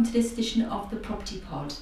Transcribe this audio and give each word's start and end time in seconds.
welcome 0.00 0.14
to 0.14 0.18
this 0.22 0.32
edition 0.32 0.62
of 0.62 0.88
the 0.88 0.96
Property 0.96 1.42
Pod. 1.46 1.74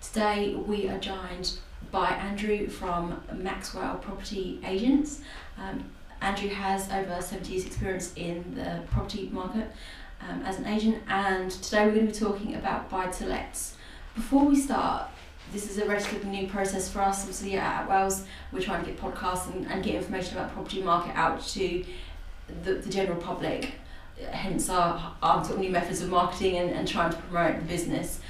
Today 0.00 0.54
we 0.54 0.88
are 0.88 0.96
joined 0.96 1.58
by 1.90 2.08
Andrew 2.08 2.66
from 2.66 3.20
Maxwell 3.30 3.96
Property 3.96 4.58
Agents. 4.64 5.20
Um, 5.58 5.84
Andrew 6.22 6.48
has 6.48 6.90
over 6.90 7.20
70 7.20 7.52
years' 7.52 7.66
experience 7.66 8.14
in 8.16 8.54
the 8.54 8.80
property 8.90 9.28
market 9.30 9.70
um, 10.26 10.40
as 10.46 10.56
an 10.58 10.64
agent, 10.64 11.02
and 11.08 11.50
today 11.50 11.84
we're 11.84 11.96
going 11.96 12.10
to 12.10 12.12
be 12.14 12.18
talking 12.18 12.54
about 12.54 12.88
buy 12.88 13.08
to 13.08 13.26
lets. 13.26 13.76
Before 14.14 14.46
we 14.46 14.56
start, 14.58 15.10
this 15.52 15.70
is 15.70 15.76
a 15.76 15.84
relatively 15.84 16.30
new 16.30 16.48
process 16.48 16.90
for 16.90 17.02
us. 17.02 17.20
Obviously, 17.20 17.56
at 17.56 17.86
Attwells, 17.86 18.24
we're 18.50 18.62
trying 18.62 18.82
to 18.82 18.92
get 18.92 18.98
podcasts 18.98 19.54
and, 19.54 19.66
and 19.66 19.84
get 19.84 19.96
information 19.96 20.38
about 20.38 20.54
property 20.54 20.80
market 20.80 21.14
out 21.14 21.42
to 21.48 21.84
the, 22.64 22.76
the 22.76 22.88
general 22.88 23.20
public 23.20 23.72
hence 24.30 24.68
our, 24.68 25.14
our 25.22 25.44
sort 25.44 25.56
of 25.56 25.60
new 25.60 25.70
methods 25.70 26.02
of 26.02 26.08
marketing 26.08 26.56
and, 26.56 26.70
and 26.70 26.86
trying 26.86 27.10
to 27.10 27.16
promote 27.18 27.56
the 27.56 27.64
business. 27.64 28.20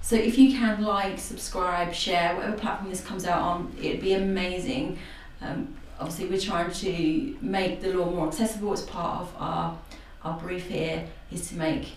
So 0.00 0.16
if 0.16 0.36
you 0.36 0.58
can 0.58 0.82
like, 0.82 1.18
subscribe, 1.18 1.94
share, 1.94 2.34
whatever 2.34 2.56
platform 2.56 2.90
this 2.90 3.04
comes 3.04 3.24
out 3.24 3.40
on, 3.40 3.74
it'd 3.80 4.00
be 4.00 4.14
amazing. 4.14 4.98
Um, 5.40 5.74
obviously 5.98 6.26
we're 6.26 6.40
trying 6.40 6.72
to 6.72 7.36
make 7.40 7.80
the 7.80 7.92
law 7.92 8.10
more 8.10 8.26
accessible 8.26 8.72
as 8.72 8.82
part 8.82 9.22
of 9.22 9.34
our, 9.38 9.78
our 10.24 10.38
brief 10.38 10.66
here 10.68 11.06
is 11.30 11.48
to 11.48 11.56
make 11.56 11.92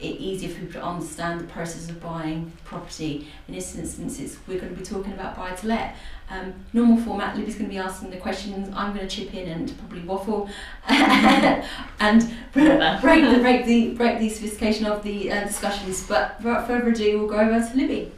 it 0.00 0.20
easier 0.20 0.48
for 0.48 0.60
people 0.60 0.80
to 0.80 0.84
understand 0.84 1.40
the 1.40 1.44
process 1.44 1.88
of 1.88 2.00
buying 2.00 2.52
property. 2.64 3.28
In 3.48 3.54
this 3.54 3.76
instance, 3.76 4.18
it's, 4.18 4.36
we're 4.46 4.58
going 4.58 4.74
to 4.74 4.78
be 4.78 4.84
talking 4.84 5.12
about 5.12 5.36
buy 5.36 5.52
to 5.52 5.66
let. 5.66 5.96
Um, 6.30 6.54
normal 6.72 6.96
format, 6.96 7.36
Libby's 7.36 7.54
going 7.54 7.66
to 7.66 7.70
be 7.70 7.78
asking 7.78 8.10
the 8.10 8.16
questions, 8.16 8.72
I'm 8.74 8.94
going 8.94 9.06
to 9.06 9.14
chip 9.16 9.34
in 9.34 9.48
and 9.48 9.78
probably 9.78 10.00
waffle 10.00 10.48
and 10.88 12.34
break 12.52 13.24
the, 13.30 13.38
break, 13.40 13.66
the, 13.66 13.90
break 13.94 14.18
the 14.18 14.28
sophistication 14.30 14.86
of 14.86 15.02
the 15.02 15.30
uh, 15.30 15.44
discussions. 15.44 16.06
But 16.06 16.38
without 16.38 16.66
further 16.66 16.88
ado, 16.88 17.18
we'll 17.18 17.28
go 17.28 17.38
over 17.38 17.60
to 17.60 17.76
Libby. 17.76 18.10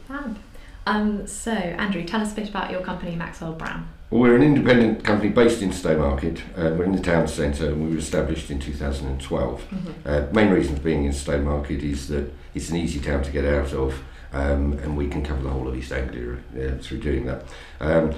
Um, 0.87 1.27
so, 1.27 1.51
Andrew, 1.51 2.05
tell 2.05 2.21
us 2.21 2.31
a 2.31 2.35
bit 2.35 2.47
about 2.47 2.71
your 2.71 2.79
company, 2.79 3.13
Maxwell 3.13 3.51
Brown. 3.51 3.89
Well, 4.09 4.21
we're 4.21 4.37
an 4.37 4.41
independent 4.41 5.03
company 5.03 5.29
based 5.29 5.61
in 5.61 5.71
Stowmarket. 5.71 6.39
Uh, 6.55 6.73
we're 6.75 6.85
in 6.85 6.93
the 6.93 7.01
town 7.01 7.27
centre 7.27 7.67
and 7.67 7.83
we 7.83 7.91
were 7.91 7.97
established 7.97 8.49
in 8.49 8.57
2012. 8.57 9.61
Mm-hmm. 9.61 9.91
Uh, 10.05 10.27
main 10.31 10.49
reason 10.49 10.77
for 10.77 10.81
being 10.81 11.03
in 11.03 11.11
Stowmarket 11.11 11.83
is 11.83 12.07
that 12.07 12.31
it's 12.55 12.69
an 12.69 12.77
easy 12.77 13.01
town 13.01 13.21
to 13.23 13.31
get 13.31 13.43
out 13.43 13.73
of 13.73 14.01
um, 14.31 14.73
and 14.79 14.95
we 14.95 15.09
can 15.09 15.23
cover 15.23 15.43
the 15.43 15.49
whole 15.49 15.67
of 15.67 15.75
East 15.75 15.91
Anglia 15.91 16.37
uh, 16.55 16.77
through 16.81 16.99
doing 16.99 17.25
that. 17.25 17.43
Um, 17.81 18.15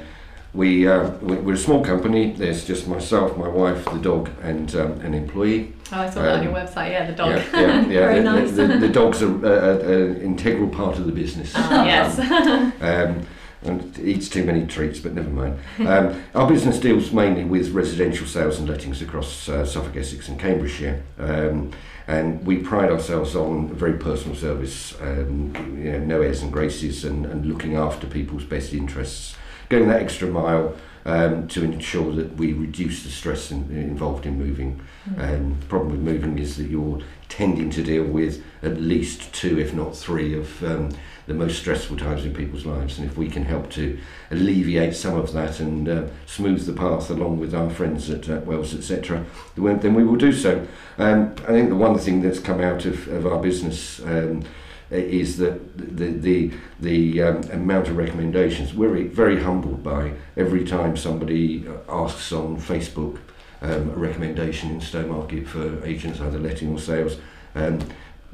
we, 0.53 0.87
uh, 0.87 1.09
we're 1.21 1.53
a 1.53 1.57
small 1.57 1.83
company. 1.83 2.33
There's 2.33 2.65
just 2.65 2.87
myself, 2.87 3.37
my 3.37 3.47
wife, 3.47 3.85
the 3.85 3.99
dog, 3.99 4.29
and 4.41 4.73
um, 4.75 4.91
an 5.01 5.13
employee. 5.13 5.73
Oh, 5.91 6.01
I 6.01 6.09
saw 6.09 6.21
that 6.21 6.39
on 6.39 6.43
your 6.43 6.57
um, 6.57 6.65
website. 6.65 6.91
Yeah, 6.91 7.05
the 7.05 7.13
dog. 7.13 7.31
Yeah, 7.31 7.45
yeah, 7.53 7.81
yeah. 7.81 7.85
Very 7.87 8.15
the, 8.15 8.23
nice. 8.23 8.51
The, 8.51 8.67
the, 8.67 8.77
the 8.79 8.89
dog's 8.89 9.21
an 9.21 10.21
integral 10.21 10.69
part 10.69 10.97
of 10.97 11.05
the 11.05 11.11
business. 11.11 11.55
Uh, 11.55 11.83
yes. 11.85 12.19
Um, 12.81 13.25
and 13.61 13.99
eats 13.99 14.29
too 14.29 14.45
many 14.45 14.65
treats, 14.65 14.99
but 14.99 15.13
never 15.13 15.29
mind. 15.29 15.59
Um, 15.79 16.23
our 16.33 16.47
business 16.47 16.79
deals 16.79 17.11
mainly 17.11 17.43
with 17.43 17.71
residential 17.71 18.25
sales 18.25 18.57
and 18.57 18.69
lettings 18.69 19.01
across 19.01 19.49
uh, 19.49 19.65
Suffolk, 19.65 19.97
Essex, 19.97 20.29
and 20.29 20.39
Cambridgeshire. 20.39 21.03
Um, 21.17 21.71
and 22.07 22.45
we 22.45 22.57
pride 22.57 22.89
ourselves 22.89 23.35
on 23.35 23.73
very 23.73 23.97
personal 23.97 24.35
service, 24.35 24.99
um, 25.01 25.53
you 25.77 25.91
know, 25.91 25.99
no 25.99 26.21
airs 26.21 26.41
and 26.41 26.51
graces, 26.51 27.03
and, 27.03 27.25
and 27.25 27.45
looking 27.45 27.75
after 27.75 28.07
people's 28.07 28.45
best 28.45 28.73
interests, 28.73 29.35
going 29.69 29.87
that 29.87 30.01
extra 30.01 30.27
mile 30.27 30.75
um, 31.05 31.47
to 31.47 31.63
ensure 31.63 32.11
that 32.13 32.35
we 32.35 32.53
reduce 32.53 33.03
the 33.03 33.09
stress 33.09 33.51
in, 33.51 33.71
involved 33.71 34.25
in 34.25 34.37
moving. 34.37 34.81
Mm. 35.09 35.19
Um, 35.19 35.59
the 35.59 35.65
problem 35.67 35.91
with 35.91 36.01
moving 36.01 36.37
is 36.37 36.57
that 36.57 36.67
you're 36.67 36.99
tending 37.29 37.69
to 37.69 37.83
deal 37.83 38.03
with 38.03 38.43
at 38.61 38.81
least 38.81 39.33
two, 39.33 39.59
if 39.59 39.73
not 39.73 39.95
three, 39.95 40.33
of 40.33 40.63
um, 40.63 40.89
the 41.27 41.33
most 41.33 41.59
stressful 41.59 41.95
times 41.95 42.25
in 42.25 42.33
people's 42.33 42.65
lives. 42.65 42.97
And 42.97 43.09
if 43.09 43.15
we 43.17 43.29
can 43.29 43.45
help 43.45 43.69
to 43.71 43.97
alleviate 44.31 44.95
some 44.95 45.15
of 45.15 45.31
that 45.33 45.59
and 45.59 45.87
uh, 45.87 46.07
smooth 46.25 46.65
the 46.65 46.73
path 46.73 47.09
along 47.09 47.39
with 47.39 47.53
our 47.53 47.69
friends 47.69 48.09
at 48.09 48.27
uh, 48.29 48.41
Attwells, 48.41 48.75
etc., 48.75 49.25
then 49.55 49.93
we 49.93 50.03
will 50.03 50.15
do 50.15 50.33
so. 50.33 50.67
Um, 50.97 51.33
I 51.43 51.51
think 51.51 51.69
the 51.69 51.75
one 51.75 51.97
thing 51.97 52.21
that's 52.21 52.39
come 52.39 52.59
out 52.61 52.85
of, 52.85 53.07
of 53.07 53.25
our 53.25 53.39
business 53.39 53.99
um, 54.01 54.43
is 54.91 55.37
that 55.37 55.77
the 55.77 56.07
the 56.07 56.51
the 56.79 57.21
um, 57.21 57.43
amount 57.51 57.87
of 57.87 57.97
recommendations 57.97 58.73
we're 58.73 59.07
very 59.07 59.41
humbled 59.41 59.83
by 59.83 60.13
every 60.35 60.65
time 60.65 60.97
somebody 60.97 61.65
asks 61.87 62.31
on 62.31 62.57
Facebook 62.57 63.19
um, 63.61 63.89
a 63.89 63.97
recommendation 63.97 64.71
in 64.71 64.79
Stowmarket 64.79 65.47
for 65.47 65.83
agents 65.85 66.21
either 66.21 66.39
letting 66.39 66.69
or 66.73 66.79
sales. 66.79 67.17
Um, 67.55 67.79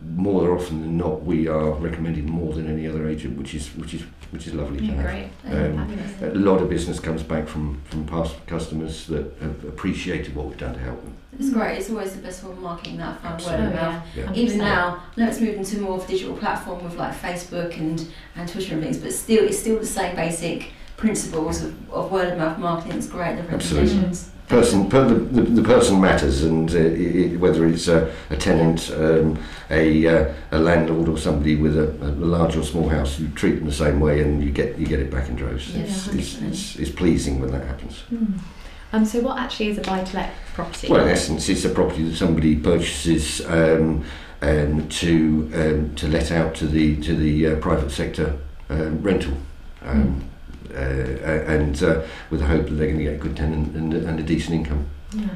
more 0.04 0.56
often 0.56 0.82
than 0.82 0.98
not, 0.98 1.24
we 1.24 1.48
are 1.48 1.72
recommended 1.72 2.26
more 2.26 2.54
than 2.54 2.68
any 2.68 2.88
other 2.88 3.08
agent, 3.08 3.38
which 3.38 3.54
is 3.54 3.68
which 3.76 3.94
is 3.94 4.04
which 4.32 4.48
is 4.48 4.54
lovely 4.54 4.86
yeah, 4.86 4.92
to 4.92 5.02
have. 5.02 5.32
Great. 5.44 5.54
Um, 5.54 6.00
a 6.22 6.36
lot 6.36 6.62
of 6.62 6.70
business 6.70 7.00
comes 7.00 7.24
back 7.24 7.48
from 7.48 7.82
from 7.86 8.06
past 8.06 8.36
customers 8.48 9.08
that 9.08 9.34
have 9.42 9.64
appreciated 9.66 10.36
what 10.36 10.48
we've 10.48 10.58
done 10.58 10.74
to 10.74 10.80
help 10.80 11.02
them. 11.04 11.16
It's 11.38 11.50
great. 11.50 11.78
It's 11.78 11.90
always 11.90 12.16
the 12.16 12.22
best 12.22 12.42
form 12.42 12.54
of 12.54 12.60
marketing 12.60 12.98
that 12.98 13.22
from 13.22 13.32
word 13.32 13.68
of 13.68 13.74
mouth. 13.74 14.06
Yeah. 14.16 14.34
Even 14.34 14.58
now, 14.58 15.04
now 15.18 15.28
it's 15.28 15.42
moved 15.42 15.58
into 15.58 15.82
more 15.82 15.98
of 15.98 16.06
a 16.06 16.08
digital 16.08 16.36
platform 16.38 16.84
with 16.84 16.96
like 16.96 17.14
Facebook 17.14 17.78
and 17.78 18.08
and 18.36 18.48
Twitter 18.48 18.74
and 18.74 18.84
things, 18.84 18.98
but 18.98 19.14
still 19.14 19.44
it's 19.44 19.60
still 19.60 19.80
the 19.80 19.86
same 19.86 20.16
basic 20.16 20.72
principles 20.98 21.62
of, 21.64 21.92
of 21.92 22.12
word 22.12 22.32
of 22.32 22.38
mouth 22.38 22.58
marketing. 22.58 22.98
It's 22.98 23.08
great. 23.08 23.36
The 23.36 23.44
recommendations 23.44 24.32
person, 24.48 24.90
per, 24.90 25.08
the, 25.08 25.16
the, 25.16 25.42
the, 25.42 25.64
person 25.64 26.00
matters, 26.00 26.44
and 26.44 26.70
uh, 26.72 26.78
it, 26.78 27.40
whether 27.40 27.66
it's 27.66 27.88
a, 27.88 28.14
a 28.30 28.38
tenant, 28.38 28.92
um, 28.92 29.38
a, 29.70 30.08
uh, 30.08 30.34
a 30.52 30.60
landlord, 30.60 31.10
or 31.10 31.18
somebody 31.18 31.56
with 31.56 31.78
a, 31.78 31.90
a, 32.06 32.12
large 32.12 32.56
or 32.56 32.64
small 32.64 32.90
house, 32.90 33.20
you 33.20 33.28
treat 33.30 33.56
them 33.56 33.66
the 33.66 33.74
same 33.74 34.00
way, 34.00 34.22
and 34.22 34.44
you 34.44 34.52
get 34.52 34.78
you 34.78 34.86
get 34.86 35.00
it 35.00 35.10
back 35.12 35.30
in 35.30 35.36
droves. 35.36 35.76
Yeah, 35.76 35.84
it's, 35.84 36.08
it's, 36.08 36.42
it's, 36.42 36.76
it's, 36.76 36.92
pleasing 36.92 37.40
when 37.40 37.52
that 37.52 37.66
happens. 37.66 38.04
Mm. 38.12 38.40
Um, 38.94 39.06
so, 39.06 39.20
what 39.22 39.40
actually 39.40 39.70
is 39.70 39.78
a 39.78 39.82
buy-to-let 39.82 40.32
property? 40.54 40.88
Well, 40.90 41.04
in 41.04 41.10
essence, 41.10 41.50
it's 41.50 41.66
a 41.66 41.70
property 41.70 42.08
that 42.10 42.16
somebody 42.16 42.56
purchases 42.56 43.46
um, 43.48 44.06
um, 44.42 44.88
to 44.90 45.52
um, 45.56 45.96
to 45.96 46.08
let 46.08 46.32
out 46.32 46.56
to 46.56 46.68
the 46.68 47.02
to 47.02 47.16
the 47.16 47.48
uh, 47.48 47.56
private 47.60 47.92
sector 47.92 48.38
um, 48.70 49.02
rental. 49.02 49.34
Mm 49.82 50.22
uh, 50.22 50.35
and 50.76 51.82
uh, 51.84 52.04
with 52.30 52.42
the 52.42 52.46
hope 52.46 52.66
that 52.66 52.74
they're 52.74 52.88
going 52.88 52.98
to 52.98 53.04
get 53.04 53.16
a 53.16 53.18
good 53.18 53.36
tenant 53.36 53.76
and, 53.76 53.94
and 53.94 54.20
a 54.20 54.24
decent 54.24 54.56
income. 54.56 54.88
Yeah. 55.14 55.36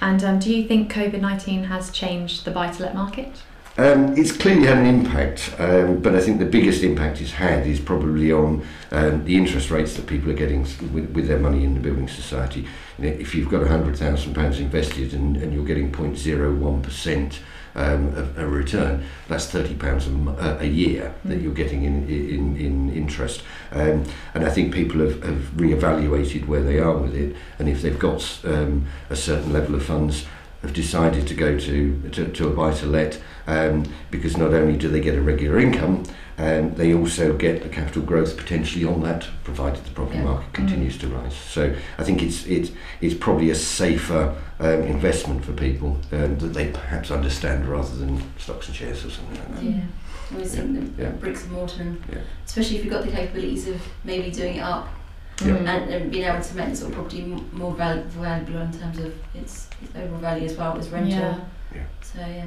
And 0.00 0.22
um, 0.22 0.38
do 0.38 0.54
you 0.54 0.66
think 0.66 0.92
COVID 0.92 1.20
19 1.20 1.64
has 1.64 1.90
changed 1.90 2.44
the 2.44 2.50
buy 2.50 2.70
to 2.70 2.82
let 2.82 2.94
market? 2.94 3.42
Um, 3.78 4.16
it's 4.16 4.32
clearly 4.32 4.66
had 4.66 4.78
an 4.78 4.86
impact, 4.86 5.54
um, 5.58 6.00
but 6.00 6.14
I 6.14 6.20
think 6.20 6.38
the 6.38 6.46
biggest 6.46 6.82
impact 6.82 7.20
it's 7.20 7.32
had 7.32 7.66
is 7.66 7.78
probably 7.78 8.32
on 8.32 8.66
um, 8.90 9.24
the 9.26 9.36
interest 9.36 9.70
rates 9.70 9.94
that 9.96 10.06
people 10.06 10.30
are 10.30 10.34
getting 10.34 10.62
with, 10.94 11.10
with 11.10 11.28
their 11.28 11.38
money 11.38 11.62
in 11.62 11.74
the 11.74 11.80
building 11.80 12.08
society. 12.08 12.66
You 12.98 13.04
know, 13.04 13.16
if 13.18 13.34
you've 13.34 13.50
got 13.50 13.62
£100,000 13.62 14.58
invested 14.58 15.12
and, 15.12 15.36
and 15.36 15.52
you're 15.52 15.66
getting 15.66 15.92
0.01%, 15.92 17.38
um, 17.76 18.32
a, 18.36 18.44
a 18.44 18.46
return, 18.48 19.04
that's 19.28 19.46
thirty 19.46 19.74
pounds 19.74 20.06
a, 20.08 20.58
a 20.60 20.66
year 20.66 21.14
that 21.26 21.38
mm. 21.38 21.42
you're 21.42 21.52
getting 21.52 21.84
in 21.84 22.08
in, 22.08 22.56
in 22.56 22.90
interest. 22.90 23.42
Um, 23.70 24.04
and 24.34 24.44
I 24.44 24.48
think 24.50 24.72
people 24.72 25.00
have, 25.00 25.22
have 25.22 25.50
reevaluated 25.56 26.46
where 26.46 26.62
they 26.62 26.78
are 26.78 26.96
with 26.96 27.14
it, 27.14 27.36
and 27.58 27.68
if 27.68 27.82
they've 27.82 27.98
got 27.98 28.40
um, 28.44 28.86
a 29.10 29.16
certain 29.16 29.52
level 29.52 29.74
of 29.74 29.84
funds, 29.84 30.24
have 30.66 30.74
decided 30.74 31.26
to 31.28 31.34
go 31.34 31.58
to 31.58 32.10
to, 32.10 32.28
to 32.28 32.48
a 32.48 32.50
buy 32.50 32.74
to 32.74 32.86
let 32.86 33.20
um, 33.46 33.84
because 34.10 34.36
not 34.36 34.52
only 34.52 34.76
do 34.76 34.88
they 34.88 35.00
get 35.00 35.14
a 35.14 35.22
regular 35.22 35.58
income, 35.58 36.04
um, 36.38 36.74
they 36.74 36.92
also 36.92 37.36
get 37.36 37.62
the 37.62 37.68
capital 37.68 38.02
growth 38.02 38.36
potentially 38.36 38.84
on 38.84 39.02
that, 39.02 39.26
provided 39.44 39.84
the 39.84 39.90
property 39.92 40.18
yeah. 40.18 40.24
market 40.24 40.52
continues 40.52 40.96
mm. 40.96 41.00
to 41.00 41.08
rise. 41.08 41.34
So 41.34 41.74
I 41.98 42.04
think 42.04 42.22
it's 42.22 42.44
it's 42.46 42.72
it's 43.00 43.14
probably 43.14 43.50
a 43.50 43.54
safer 43.54 44.34
um, 44.58 44.82
investment 44.82 45.44
for 45.44 45.52
people 45.52 45.98
um, 46.12 46.38
that 46.38 46.52
they 46.52 46.70
perhaps 46.70 47.10
understand 47.10 47.66
rather 47.66 47.94
than 47.96 48.22
stocks 48.38 48.66
and 48.66 48.76
shares 48.76 49.04
or 49.04 49.10
something 49.10 49.38
like 49.38 49.54
that. 49.54 49.62
Yeah. 49.62 49.80
I 50.32 50.38
was 50.38 50.54
thinking 50.56 50.94
yeah. 50.98 51.10
bricks 51.10 51.44
and 51.44 51.52
mortar, 51.52 51.82
and 51.82 52.02
yeah. 52.12 52.18
especially 52.44 52.78
if 52.78 52.84
you've 52.84 52.92
got 52.92 53.04
the 53.04 53.12
capabilities 53.12 53.68
of 53.68 53.80
maybe 54.02 54.30
doing 54.30 54.56
it 54.56 54.62
up 54.62 54.88
yeah. 55.44 55.54
and, 55.54 55.92
and 55.92 56.10
being 56.10 56.24
able 56.24 56.42
to 56.42 56.56
make 56.56 56.70
the 56.70 56.76
sort 56.76 56.90
of 56.90 56.96
property 56.96 57.22
more 57.52 57.74
val- 57.74 58.02
valuable 58.04 58.60
in 58.60 58.72
terms 58.72 58.98
of 58.98 59.14
its, 59.34 59.68
its 59.82 59.94
overall 59.96 60.20
value 60.20 60.44
as 60.46 60.56
well 60.56 60.78
as 60.78 60.88
rental. 60.88 61.10
Yeah. 61.10 61.40
yeah. 61.74 61.84
So 62.02 62.20
yeah. 62.20 62.46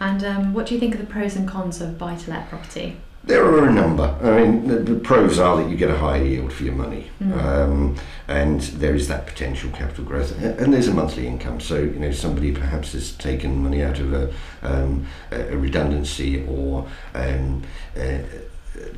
And 0.00 0.24
um, 0.24 0.54
what 0.54 0.66
do 0.66 0.74
you 0.74 0.80
think 0.80 0.94
of 0.94 1.00
the 1.00 1.06
pros 1.06 1.36
and 1.36 1.48
cons 1.48 1.80
of 1.80 1.98
buy 1.98 2.16
to 2.16 2.30
let 2.30 2.48
property? 2.48 2.96
There 3.26 3.42
are 3.42 3.66
a 3.66 3.72
number. 3.72 4.14
I 4.22 4.42
mean, 4.42 4.68
the, 4.68 4.76
the, 4.76 5.00
pros 5.00 5.38
are 5.38 5.56
that 5.56 5.70
you 5.70 5.76
get 5.76 5.88
a 5.88 5.96
higher 5.96 6.22
yield 6.22 6.52
for 6.52 6.64
your 6.64 6.74
money, 6.74 7.10
mm. 7.22 7.32
um, 7.42 7.96
and 8.28 8.60
there 8.60 8.94
is 8.94 9.08
that 9.08 9.26
potential 9.26 9.70
capital 9.70 10.04
growth, 10.04 10.38
and 10.42 10.74
there's 10.74 10.88
a 10.88 10.94
monthly 10.94 11.26
income. 11.26 11.58
So 11.58 11.78
you 11.78 11.98
know, 11.98 12.12
somebody 12.12 12.52
perhaps 12.52 12.92
has 12.92 13.12
taken 13.12 13.62
money 13.62 13.82
out 13.82 13.98
of 13.98 14.12
a, 14.12 14.34
um, 14.60 15.06
a 15.30 15.56
redundancy 15.56 16.46
or 16.46 16.86
um, 17.14 17.62
uh, 17.96 18.18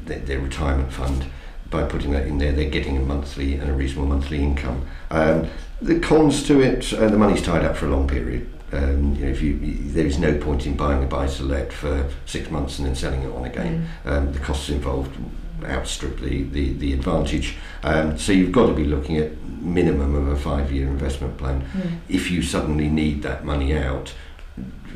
their, 0.05 0.19
their, 0.19 0.41
retirement 0.41 0.93
fund. 0.93 1.27
By 1.71 1.85
putting 1.85 2.13
that 2.13 2.27
in 2.27 2.39
there, 2.39 2.53
they're 2.53 2.71
getting 2.71 2.97
a 2.97 3.01
monthly 3.01 3.55
and 3.55 3.69
a 3.69 3.73
reasonable 3.73 4.09
monthly 4.09 4.43
income. 4.43 4.87
Um, 5.11 5.49
the 5.83 5.99
cons 5.99 6.47
to 6.47 6.61
it, 6.61 6.93
uh, 6.93 7.09
the 7.09 7.19
money's 7.19 7.43
tied 7.43 7.65
up 7.65 7.77
for 7.77 7.87
a 7.87 7.91
long 7.91 8.07
period. 8.07 8.49
Um, 8.73 9.15
you 9.15 9.25
know, 9.25 9.31
if 9.31 9.43
you, 9.43 9.59
there 9.93 10.07
is 10.07 10.19
no 10.19 10.37
point 10.39 10.67
in 10.67 10.77
buying 10.77 11.03
a 11.03 11.07
buy 11.07 11.27
to 11.27 11.43
let 11.43 11.73
for 11.73 12.09
six 12.25 12.51
months 12.51 12.79
and 12.79 12.87
then 12.87 12.95
selling 12.95 13.23
it 13.23 13.31
on 13.31 13.45
again. 13.45 13.89
Mm. 14.05 14.11
Um, 14.11 14.33
the 14.33 14.41
costs 14.41 14.69
involved 14.69 15.17
outstrip 15.65 16.21
the, 16.21 16.43
the, 16.45 16.73
the 16.75 16.93
advantage. 16.93 17.57
Um, 17.83 18.19
so 18.19 18.33
you've 18.33 18.53
got 18.53 18.67
to 18.67 18.75
be 18.75 18.85
looking 18.85 19.17
at 19.19 19.41
minimum 19.43 20.15
of 20.15 20.29
a 20.29 20.37
five 20.37 20.73
year 20.73 20.87
investment 20.87 21.39
plan. 21.39 21.63
Mm. 21.63 21.99
If 22.09 22.31
you 22.31 22.43
suddenly 22.43 22.89
need 22.89 23.23
that 23.23 23.45
money 23.45 23.77
out, 23.77 24.15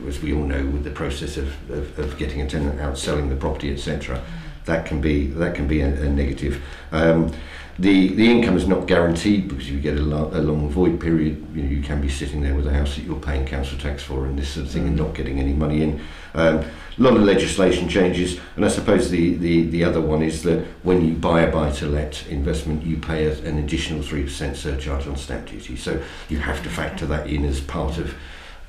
as 0.06 0.20
we 0.20 0.32
all 0.32 0.44
know, 0.44 0.64
with 0.66 0.84
the 0.84 0.90
process 0.90 1.37
of, 1.37 1.70
of, 1.70 1.99
of 1.99 2.19
getting 2.19 2.40
a 2.40 2.49
tenant 2.49 2.81
out, 2.81 2.99
selling 2.99 3.28
the 3.28 3.37
property, 3.37 3.73
etc., 3.73 4.23
that 4.70 4.87
can 4.87 5.00
be 5.00 5.26
that 5.43 5.55
can 5.55 5.67
be 5.67 5.81
a, 5.81 5.88
a 5.88 6.08
negative. 6.08 6.62
Um, 6.93 7.32
the 7.78 8.14
the 8.14 8.31
income 8.31 8.56
is 8.56 8.67
not 8.69 8.87
guaranteed 8.87 9.49
because 9.49 9.67
if 9.69 9.72
you 9.72 9.81
get 9.81 9.96
a, 9.96 10.02
lo- 10.02 10.31
a 10.32 10.40
long 10.40 10.69
void 10.69 11.00
period, 11.00 11.34
you 11.55 11.62
know 11.62 11.70
you 11.70 11.82
can 11.82 12.00
be 12.00 12.08
sitting 12.08 12.40
there 12.43 12.55
with 12.55 12.67
a 12.67 12.72
house 12.72 12.94
that 12.96 13.05
you're 13.05 13.19
paying 13.19 13.46
council 13.46 13.78
tax 13.78 14.02
for 14.02 14.26
and 14.26 14.38
this 14.38 14.50
sort 14.50 14.67
of 14.67 14.72
thing, 14.72 14.87
and 14.87 14.96
not 14.96 15.14
getting 15.14 15.38
any 15.40 15.52
money 15.52 15.82
in. 15.82 16.00
Um, 16.34 16.58
a 16.99 17.02
lot 17.02 17.17
of 17.17 17.22
legislation 17.22 17.88
changes, 17.88 18.38
and 18.56 18.64
I 18.64 18.69
suppose 18.69 19.11
the, 19.11 19.34
the, 19.37 19.62
the 19.70 19.84
other 19.84 20.02
one 20.02 20.22
is 20.22 20.43
that 20.43 20.67
when 20.82 21.02
you 21.06 21.14
buy 21.14 21.40
a 21.43 21.50
buy 21.50 21.70
to 21.73 21.87
let 21.87 22.26
investment, 22.28 22.84
you 22.84 22.99
pay 22.99 23.26
a, 23.26 23.32
an 23.49 23.58
additional 23.58 24.02
three 24.02 24.25
percent 24.25 24.56
surcharge 24.56 25.06
on 25.06 25.16
stamp 25.16 25.46
duty. 25.46 25.76
So 25.76 26.02
you 26.28 26.38
have 26.38 26.62
to 26.62 26.69
factor 26.69 27.06
that 27.06 27.26
in 27.26 27.44
as 27.44 27.61
part 27.61 27.99
of 27.99 28.14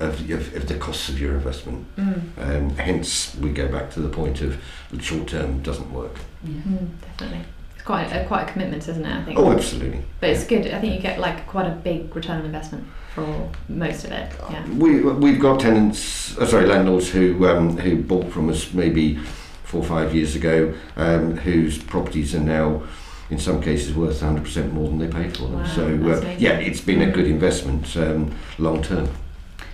of, 0.02 0.30
of, 0.30 0.54
of 0.56 0.68
the 0.68 0.74
costs 0.76 1.08
of 1.08 1.20
your 1.20 1.34
investment. 1.34 1.86
Mm. 1.96 2.38
Um, 2.38 2.70
hence, 2.70 3.34
we 3.36 3.50
go 3.50 3.68
back 3.68 3.90
to 3.92 4.00
the 4.00 4.08
point 4.08 4.40
of 4.40 4.62
the 4.90 5.02
short 5.02 5.28
term 5.28 5.62
doesn't 5.62 5.92
work. 5.92 6.16
Yeah. 6.44 6.60
Mm, 6.60 6.88
definitely. 7.00 7.44
It's 7.74 7.84
quite 7.84 8.12
a, 8.12 8.24
quite 8.26 8.48
a 8.48 8.52
commitment, 8.52 8.88
isn't 8.88 9.04
it? 9.04 9.12
I 9.12 9.22
think. 9.24 9.38
Oh, 9.38 9.52
absolutely. 9.52 10.02
But 10.20 10.30
it's 10.30 10.44
good. 10.44 10.66
I 10.68 10.80
think 10.80 10.94
you 10.94 11.00
get 11.00 11.18
like 11.18 11.46
quite 11.46 11.66
a 11.66 11.74
big 11.74 12.14
return 12.14 12.40
on 12.40 12.46
investment 12.46 12.86
for 13.14 13.50
most 13.68 14.04
of 14.04 14.12
it. 14.12 14.32
Yeah. 14.50 14.68
We 14.70 15.00
we've 15.00 15.40
got 15.40 15.60
tenants, 15.60 16.36
uh, 16.38 16.46
sorry, 16.46 16.66
landlords 16.66 17.10
who 17.10 17.46
um, 17.46 17.76
who 17.76 18.02
bought 18.02 18.32
from 18.32 18.48
us 18.50 18.72
maybe 18.72 19.18
four 19.64 19.80
or 19.80 19.86
five 19.86 20.14
years 20.14 20.36
ago, 20.36 20.74
um, 20.96 21.36
whose 21.38 21.78
properties 21.78 22.34
are 22.34 22.40
now. 22.40 22.82
In 23.30 23.38
some 23.38 23.62
cases, 23.62 23.94
worth 23.94 24.20
100% 24.20 24.72
more 24.74 24.88
than 24.88 24.98
they 24.98 25.08
paid 25.08 25.34
for 25.34 25.44
them. 25.44 25.60
Wow, 25.60 25.66
so, 25.66 25.86
uh, 25.86 26.36
yeah, 26.38 26.58
it's 26.58 26.82
been 26.82 27.00
a 27.00 27.10
good 27.10 27.26
investment 27.26 27.96
um, 27.96 28.36
long 28.58 28.82
term. 28.82 29.08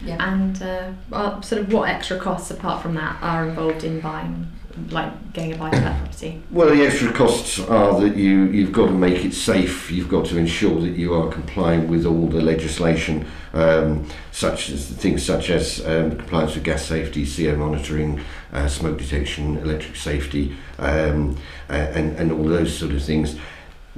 Yeah. 0.05 0.17
And 0.21 0.63
uh, 0.63 0.93
well, 1.11 1.43
sort 1.43 1.63
of 1.63 1.73
what 1.73 1.89
extra 1.89 2.19
costs 2.19 2.51
apart 2.51 2.83
from 2.83 2.95
that 2.95 3.21
are 3.23 3.49
involved 3.49 3.85
in 3.85 4.01
buying, 4.01 4.47
like 4.91 5.33
getting 5.33 5.55
a 5.55 5.57
buy 5.57 5.71
to 5.71 5.77
let 5.77 5.99
property? 5.99 6.43
Well, 6.51 6.75
the 6.75 6.87
extra 6.87 7.13
costs 7.13 7.59
are 7.59 8.01
that 8.01 8.17
you, 8.17 8.45
you've 8.45 8.73
got 8.73 8.87
to 8.87 8.93
make 8.93 9.25
it 9.25 9.35
safe, 9.35 9.91
you've 9.91 10.09
got 10.09 10.27
to 10.27 10.39
ensure 10.39 10.81
that 10.81 10.97
you 10.97 11.15
are 11.15 11.31
complying 11.31 11.89
with 11.89 12.07
all 12.07 12.27
the 12.29 12.41
legislation, 12.41 13.27
um, 13.53 14.09
such 14.31 14.71
as 14.71 14.89
things 14.89 15.25
such 15.25 15.51
as 15.51 15.85
um, 15.87 16.17
compliance 16.17 16.55
with 16.55 16.65
gas 16.65 16.85
safety, 16.85 17.27
CO 17.27 17.57
monitoring, 17.57 18.21
uh, 18.53 18.69
smoke 18.69 18.99
detection, 18.99 19.57
electric 19.59 19.97
safety, 19.97 20.57
um, 20.79 21.37
uh, 21.69 21.73
and, 21.73 22.17
and 22.17 22.33
all 22.33 22.45
those 22.45 22.77
sort 22.77 22.93
of 22.93 23.03
things. 23.03 23.37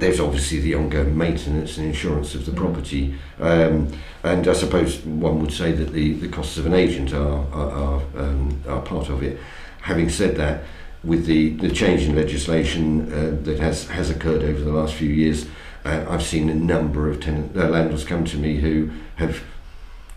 There's 0.01 0.19
obviously 0.19 0.59
the 0.59 0.73
ongoing 0.73 1.15
maintenance 1.15 1.77
and 1.77 1.85
insurance 1.85 2.33
of 2.33 2.47
the 2.47 2.51
Mm. 2.51 2.57
property, 2.57 3.13
um, 3.39 3.89
and 4.23 4.47
I 4.47 4.53
suppose 4.53 4.99
one 5.05 5.39
would 5.41 5.53
say 5.53 5.73
that 5.73 5.93
the, 5.93 6.13
the 6.13 6.27
costs 6.27 6.57
of 6.57 6.65
an 6.65 6.73
agent 6.73 7.13
are, 7.13 7.45
are, 7.53 7.71
are, 7.71 8.01
um, 8.17 8.59
are 8.67 8.81
part 8.81 9.09
of 9.09 9.21
it. 9.21 9.37
Having 9.81 10.09
said 10.09 10.35
that, 10.37 10.63
with 11.03 11.27
the, 11.27 11.49
the 11.57 11.69
change 11.69 12.01
in 12.01 12.15
legislation 12.15 13.13
uh, 13.13 13.37
that 13.43 13.59
has, 13.59 13.89
has 13.89 14.09
occurred 14.09 14.41
over 14.41 14.59
the 14.59 14.71
last 14.71 14.95
few 14.95 15.09
years, 15.09 15.45
uh, 15.85 16.03
I've 16.09 16.23
seen 16.23 16.49
a 16.49 16.55
number 16.55 17.07
of 17.07 17.19
tenant, 17.19 17.55
uh, 17.55 17.69
landlords 17.69 18.03
come 18.03 18.25
to 18.25 18.37
me 18.37 18.55
who 18.57 18.89
have 19.17 19.43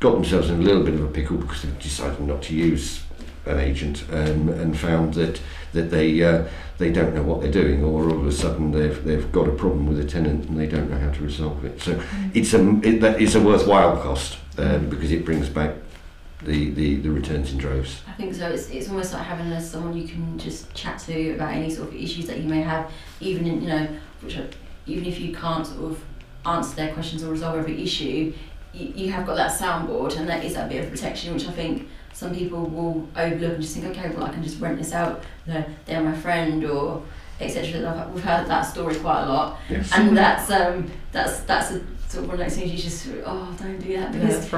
got 0.00 0.12
themselves 0.14 0.48
in 0.48 0.60
a 0.60 0.62
little 0.62 0.82
bit 0.82 0.94
of 0.94 1.04
a 1.04 1.08
pickle 1.08 1.36
because 1.36 1.60
they've 1.60 1.78
decided 1.78 2.20
not 2.20 2.40
to 2.44 2.54
use 2.54 3.03
an 3.46 3.58
agent 3.58 4.04
um, 4.10 4.48
and 4.48 4.78
found 4.78 5.14
that 5.14 5.40
that 5.72 5.90
they 5.90 6.22
uh, 6.22 6.44
they 6.78 6.90
don't 6.90 7.14
know 7.14 7.22
what 7.22 7.40
they're 7.40 7.52
doing 7.52 7.84
or 7.84 8.04
all 8.04 8.18
of 8.18 8.26
a 8.26 8.32
sudden 8.32 8.70
they've 8.70 9.02
they've 9.04 9.30
got 9.32 9.48
a 9.48 9.52
problem 9.52 9.86
with 9.86 9.98
a 9.98 10.04
tenant 10.04 10.48
and 10.48 10.58
they 10.58 10.66
don't 10.66 10.90
know 10.90 10.98
how 10.98 11.10
to 11.10 11.22
resolve 11.22 11.64
it. 11.64 11.80
So 11.80 12.00
it's 12.32 12.54
a 12.54 12.80
it, 12.82 13.20
is 13.20 13.34
a 13.34 13.40
worthwhile 13.40 13.96
cost 14.00 14.38
um, 14.58 14.88
because 14.88 15.10
it 15.10 15.24
brings 15.24 15.48
back 15.48 15.74
the, 16.44 16.70
the, 16.70 16.96
the 16.96 17.10
returns 17.10 17.52
in 17.52 17.58
droves. 17.58 18.02
I 18.06 18.12
think 18.12 18.34
so. 18.34 18.48
It's, 18.48 18.68
it's 18.68 18.88
almost 18.88 19.12
like 19.12 19.22
having 19.22 19.46
a, 19.52 19.60
someone 19.60 19.96
you 19.96 20.06
can 20.06 20.38
just 20.38 20.72
chat 20.74 20.98
to 21.00 21.34
about 21.34 21.54
any 21.54 21.70
sort 21.70 21.88
of 21.88 21.94
issues 21.94 22.26
that 22.26 22.40
you 22.40 22.48
may 22.48 22.60
have, 22.60 22.90
even 23.20 23.46
in, 23.46 23.62
you 23.62 23.68
know, 23.68 23.88
which 24.20 24.36
are, 24.36 24.48
even 24.86 25.06
if 25.06 25.18
you 25.20 25.34
can't 25.34 25.66
sort 25.66 25.92
of 25.92 26.04
answer 26.44 26.76
their 26.76 26.92
questions 26.92 27.24
or 27.24 27.30
resolve 27.30 27.58
every 27.58 27.82
issue, 27.82 28.32
you, 28.74 28.92
you 29.06 29.12
have 29.12 29.26
got 29.26 29.36
that 29.36 29.52
soundboard, 29.58 30.16
and 30.16 30.28
that 30.28 30.44
is 30.44 30.54
that 30.54 30.68
bit 30.68 30.84
of 30.84 30.90
protection, 30.90 31.32
which 31.34 31.46
I 31.46 31.52
think 31.52 31.88
some 32.12 32.34
people 32.34 32.64
will 32.66 33.08
overlook 33.16 33.54
and 33.54 33.62
just 33.62 33.76
think, 33.76 33.86
okay, 33.96 34.10
well, 34.10 34.24
I 34.24 34.30
can 34.30 34.42
just 34.42 34.60
rent 34.60 34.78
this 34.78 34.92
out. 34.92 35.22
You 35.46 35.54
know, 35.54 35.64
they're 35.86 36.02
my 36.02 36.14
friend 36.14 36.64
or 36.64 37.02
etc. 37.40 38.10
We've 38.14 38.22
heard 38.22 38.46
that 38.46 38.62
story 38.62 38.94
quite 38.96 39.24
a 39.24 39.26
lot, 39.28 39.58
Yes. 39.68 39.90
and 39.94 40.16
that's 40.16 40.50
um 40.50 40.90
that's 41.12 41.40
that's 41.40 41.70
a 41.72 41.80
sort 42.08 42.24
of 42.24 42.28
one 42.28 42.34
of 42.34 42.46
those 42.46 42.56
things 42.56 42.70
you 42.70 42.78
just 42.78 43.08
oh 43.26 43.56
don't 43.58 43.78
do 43.78 43.96
that 43.96 44.12
because 44.12 44.36
it's, 44.44 44.52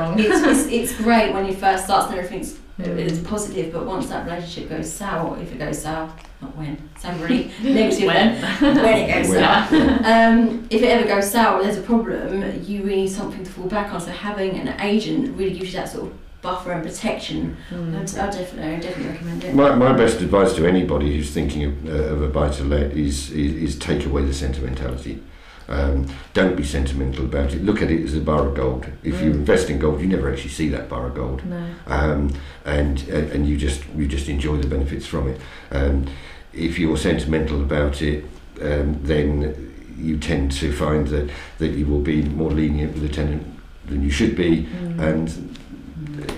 it's, 0.45 0.67
it's 0.93 0.97
great 1.03 1.33
when 1.33 1.47
you 1.47 1.55
first 1.55 1.85
start 1.85 2.11
and 2.11 2.19
everything's 2.19 2.59
Mm. 2.79 2.99
it's 2.99 3.19
positive, 3.21 3.73
but 3.73 3.87
once 3.87 4.09
that 4.09 4.27
relationship 4.27 4.69
goes 4.69 4.93
sour, 4.93 5.39
if 5.39 5.53
it 5.53 5.59
goes 5.59 5.81
sour, 5.83 6.13
not 6.43 6.55
when, 6.57 6.77
sound 6.99 7.21
really 7.21 7.51
negative 7.63 8.07
When? 8.07 8.41
then, 8.41 8.61
when 8.77 8.99
it 8.99 9.15
goes 9.15 9.31
When. 9.31 9.41
sour. 9.41 9.79
Um, 10.05 10.67
if 10.69 10.83
it 10.83 10.87
ever 10.87 11.09
goes 11.09 11.31
sour, 11.31 11.63
there's 11.63 11.79
a 11.79 11.83
problem, 11.83 12.43
you 12.65 12.83
really 12.83 13.03
need 13.03 13.09
something 13.11 13.43
to 13.45 13.51
fall 13.51 13.67
back 13.67 13.93
on. 13.95 14.01
So 14.01 14.11
having 14.11 14.59
an 14.59 14.79
agent 14.81 15.37
really 15.39 15.57
gives 15.57 15.73
you 15.73 15.79
that 15.81 15.89
sort 15.89 16.09
of 16.09 16.19
buffer 16.43 16.73
and 16.73 16.85
protection. 16.85 17.57
Mm. 17.71 17.95
I'd, 17.95 18.19
I'd 18.19 18.33
definitely, 18.33 18.75
I'd 18.75 18.83
definitely 18.83 19.13
recommend 19.13 19.45
it. 19.45 19.55
My, 19.55 19.75
my 19.75 19.93
best 19.95 20.21
advice 20.21 20.55
to 20.55 20.67
anybody 20.67 21.17
who's 21.17 21.33
thinking 21.33 21.65
of, 21.65 21.87
uh, 21.87 21.91
of 21.91 22.23
a 22.23 22.29
buy 22.29 22.51
to 22.51 22.65
let 22.65 22.93
is, 22.93 23.31
is, 23.31 23.55
is 23.55 23.79
take 23.79 24.05
away 24.05 24.23
the 24.25 24.35
sentimentality. 24.35 25.23
Um, 25.69 26.07
don't 26.33 26.57
be 26.57 26.63
sentimental 26.65 27.25
about 27.25 27.53
it. 27.53 27.65
Look 27.65 27.83
at 27.83 27.91
it 27.91 28.05
as 28.05 28.15
a 28.15 28.21
bar 28.21 28.47
of 28.47 28.55
gold. 28.55 28.87
If 29.03 29.21
you 29.21 29.31
Mm. 29.31 29.35
invest 29.35 29.69
in 29.69 29.79
gold, 29.79 30.01
you 30.01 30.07
never 30.07 30.31
actually 30.31 30.51
see 30.51 30.69
that 30.69 30.89
bar 30.89 31.07
of 31.09 31.15
gold, 31.15 31.43
No. 31.49 31.57
um, 31.89 32.31
and 32.65 33.03
and 33.09 33.49
you 33.49 33.57
just 33.57 33.83
you 33.97 34.07
just 34.07 34.29
enjoy 34.29 34.57
the 34.59 34.69
benefits 34.69 35.07
from 35.07 35.29
it. 35.29 35.41
Um, 35.73 36.05
if 36.53 36.79
you're 36.79 36.97
sentimental 36.97 37.61
about 37.61 38.01
it, 38.01 38.25
um, 38.63 38.99
then 39.03 39.55
you 39.99 40.17
tend 40.19 40.53
to 40.53 40.71
find 40.73 41.09
that, 41.09 41.31
that 41.59 41.69
you 41.73 41.87
will 41.87 42.01
be 42.01 42.23
more 42.23 42.51
lenient 42.51 42.93
with 42.95 43.03
the 43.03 43.09
tenant 43.09 43.43
than 43.89 44.03
you 44.03 44.11
should 44.11 44.37
be, 44.37 44.67
Mm. 44.67 45.01
and 45.01 45.57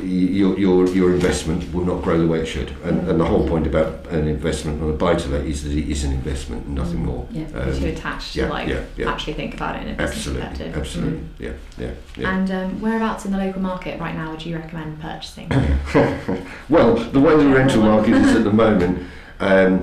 your, 0.02 0.58
your, 0.58 0.86
your 0.88 1.14
investment 1.14 1.72
will 1.72 1.84
not 1.84 2.02
grow 2.02 2.18
the 2.18 2.26
way 2.26 2.40
it 2.40 2.46
should. 2.46 2.70
And, 2.84 3.08
and 3.08 3.20
the 3.20 3.24
whole 3.24 3.46
point 3.48 3.66
about 3.66 4.06
an 4.08 4.26
investment 4.28 4.82
on 4.82 4.90
a 4.90 4.92
buy 4.92 5.14
to 5.14 5.28
let 5.28 5.44
is 5.44 5.64
that 5.64 5.72
it 5.72 5.88
is 5.90 6.04
an 6.04 6.12
investment 6.12 6.66
and 6.66 6.74
nothing 6.74 6.98
Mm. 7.00 7.04
more. 7.04 7.26
Yeah. 7.30 7.46
Um, 7.54 7.84
attached 7.84 8.34
yeah, 8.36 8.46
to 8.46 8.52
like 8.52 8.68
yeah, 8.68 8.82
yeah. 8.96 9.10
actually 9.10 9.34
think 9.34 9.54
about 9.54 9.76
it 9.76 9.86
in 9.88 9.98
a 9.98 10.02
absolutely, 10.02 10.48
perspective. 10.48 10.76
absolutely, 10.76 11.18
Mm. 11.18 11.26
yeah, 11.38 11.52
yeah, 11.78 11.90
yeah. 12.16 12.34
And 12.36 12.50
um, 12.50 12.80
whereabouts 12.80 13.24
in 13.26 13.32
the 13.32 13.38
local 13.38 13.60
market 13.62 14.00
right 14.00 14.14
now 14.14 14.30
would 14.30 14.44
you 14.44 14.56
recommend 14.56 15.00
purchasing? 15.00 15.48
well, 16.68 16.94
the 16.96 17.20
way 17.20 17.36
the 17.36 17.48
rental 17.48 17.82
market 17.82 18.14
is 18.14 18.36
at 18.36 18.44
the 18.44 18.52
moment, 18.52 19.06
um, 19.40 19.82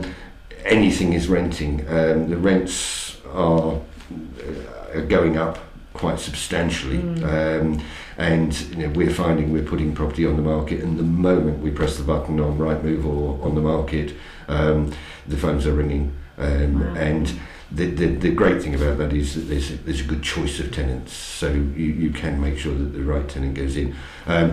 anything 0.65 1.13
is 1.13 1.27
renting. 1.27 1.82
Um, 1.88 2.30
the 2.30 2.38
rents 2.38 3.18
are, 3.32 3.74
uh, 3.75 4.94
are 4.96 5.01
going 5.06 5.38
up 5.38 5.60
quite 5.95 6.19
substantially. 6.19 6.99
Mm. 6.99 7.23
Um, 7.23 7.85
and 8.17 8.59
you 8.69 8.87
know, 8.87 8.89
we're 8.89 9.13
finding 9.13 9.51
we're 9.51 9.63
putting 9.63 9.93
property 9.93 10.25
on 10.25 10.35
the 10.35 10.41
market, 10.41 10.81
and 10.81 10.97
the 10.97 11.03
moment 11.03 11.59
we 11.59 11.71
press 11.71 11.97
the 11.97 12.03
button 12.03 12.39
on 12.39 12.57
Rightmove 12.57 13.05
or 13.05 13.43
on 13.45 13.55
the 13.55 13.61
market, 13.61 14.15
um, 14.47 14.93
the 15.27 15.37
phones 15.37 15.65
are 15.65 15.73
ringing. 15.73 16.13
Um, 16.37 16.79
Wow. 16.79 16.95
And 16.95 17.39
the, 17.71 17.87
the, 17.87 18.07
the 18.07 18.31
great 18.31 18.61
thing 18.61 18.75
about 18.75 18.97
that 18.99 19.13
is 19.13 19.35
that 19.35 19.41
there's 19.41 19.71
a, 19.71 19.75
there's 19.77 20.01
a 20.01 20.05
good 20.05 20.21
choice 20.21 20.59
of 20.59 20.71
tenants, 20.71 21.13
so 21.13 21.51
you, 21.51 21.87
you 22.03 22.11
can 22.11 22.39
make 22.39 22.57
sure 22.57 22.73
that 22.75 22.93
the 22.93 23.03
right 23.03 23.27
tenant 23.27 23.55
goes 23.55 23.75
in. 23.75 23.95
Um, 24.27 24.51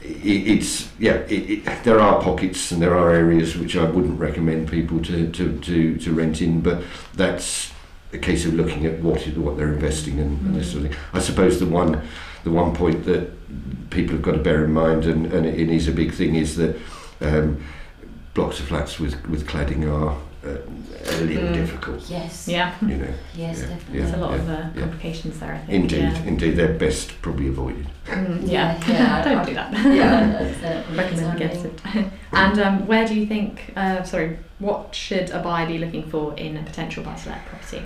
it, 0.00 0.48
it's 0.48 0.88
yeah. 0.98 1.16
It, 1.28 1.66
it, 1.66 1.84
there 1.84 2.00
are 2.00 2.22
pockets 2.22 2.70
and 2.72 2.80
there 2.80 2.96
are 2.96 3.10
areas 3.10 3.56
which 3.56 3.76
I 3.76 3.84
wouldn't 3.84 4.18
recommend 4.18 4.70
people 4.70 5.00
to, 5.02 5.30
to, 5.30 5.58
to, 5.60 5.96
to 5.96 6.12
rent 6.12 6.40
in, 6.40 6.60
but 6.60 6.82
that's 7.14 7.72
a 8.12 8.18
case 8.18 8.46
of 8.46 8.54
looking 8.54 8.86
at 8.86 9.00
what 9.02 9.22
what 9.36 9.56
they're 9.56 9.72
investing 9.72 10.18
in 10.18 10.26
and 10.44 10.54
this 10.54 10.72
sort 10.72 10.84
of 10.84 10.90
thing. 10.90 11.00
I 11.12 11.20
suppose 11.20 11.58
the 11.58 11.66
one 11.66 12.02
the 12.44 12.50
one 12.50 12.74
point 12.74 13.04
that 13.06 13.30
people 13.90 14.12
have 14.12 14.22
got 14.22 14.32
to 14.32 14.38
bear 14.38 14.64
in 14.64 14.72
mind, 14.72 15.04
and, 15.04 15.26
and 15.32 15.46
it 15.46 15.68
is 15.68 15.88
a 15.88 15.92
big 15.92 16.12
thing, 16.12 16.36
is 16.36 16.56
that 16.56 16.76
um, 17.20 17.64
blocks 18.34 18.60
of 18.60 18.66
flats 18.66 19.00
with 19.00 19.26
with 19.28 19.46
cladding 19.46 19.90
are 19.90 20.16
a 20.46 21.24
little 21.24 21.48
Mm. 21.48 21.54
difficult. 21.54 22.10
Yes. 22.10 22.48
yeah. 22.48 22.74
You 22.82 22.96
know, 22.96 23.08
Yes, 23.34 23.60
Yeah, 23.60 23.66
definitely. 23.68 23.98
There's 24.00 24.12
a 24.14 24.16
lot 24.16 24.34
of 24.34 24.48
uh, 24.48 24.52
yeah. 24.52 24.80
complications 24.82 25.38
there, 25.40 25.54
I 25.54 25.58
think. 25.58 25.72
indeed, 25.82 26.02
Yeah. 26.02 26.22
indeed, 26.24 26.50
they're 26.56 26.74
best 26.78 27.20
probably 27.22 27.48
avoided. 27.48 27.86
Mm, 28.06 28.40
Yeah, 28.44 28.78
yeah. 28.88 28.88
yeah, 28.88 29.24
Don't 29.24 29.46
do 29.46 29.54
that. 29.54 29.72
Yeah, 29.72 30.26
that's. 30.62 30.88
Recommend 30.96 31.36
against 31.36 31.64
it. 31.66 31.80
and 32.32 32.58
um, 32.58 32.86
where 32.86 33.06
do 33.06 33.14
you 33.14 33.26
think, 33.26 33.72
uh, 33.76 34.02
sorry, 34.04 34.38
what 34.58 34.94
should 34.94 35.30
a 35.30 35.38
buyer 35.40 35.66
be 35.66 35.78
looking 35.78 36.08
for 36.10 36.34
in 36.38 36.56
a 36.56 36.62
potential 36.62 37.02
buy 37.04 37.14
to 37.14 37.28
let 37.30 37.44
property? 37.46 37.82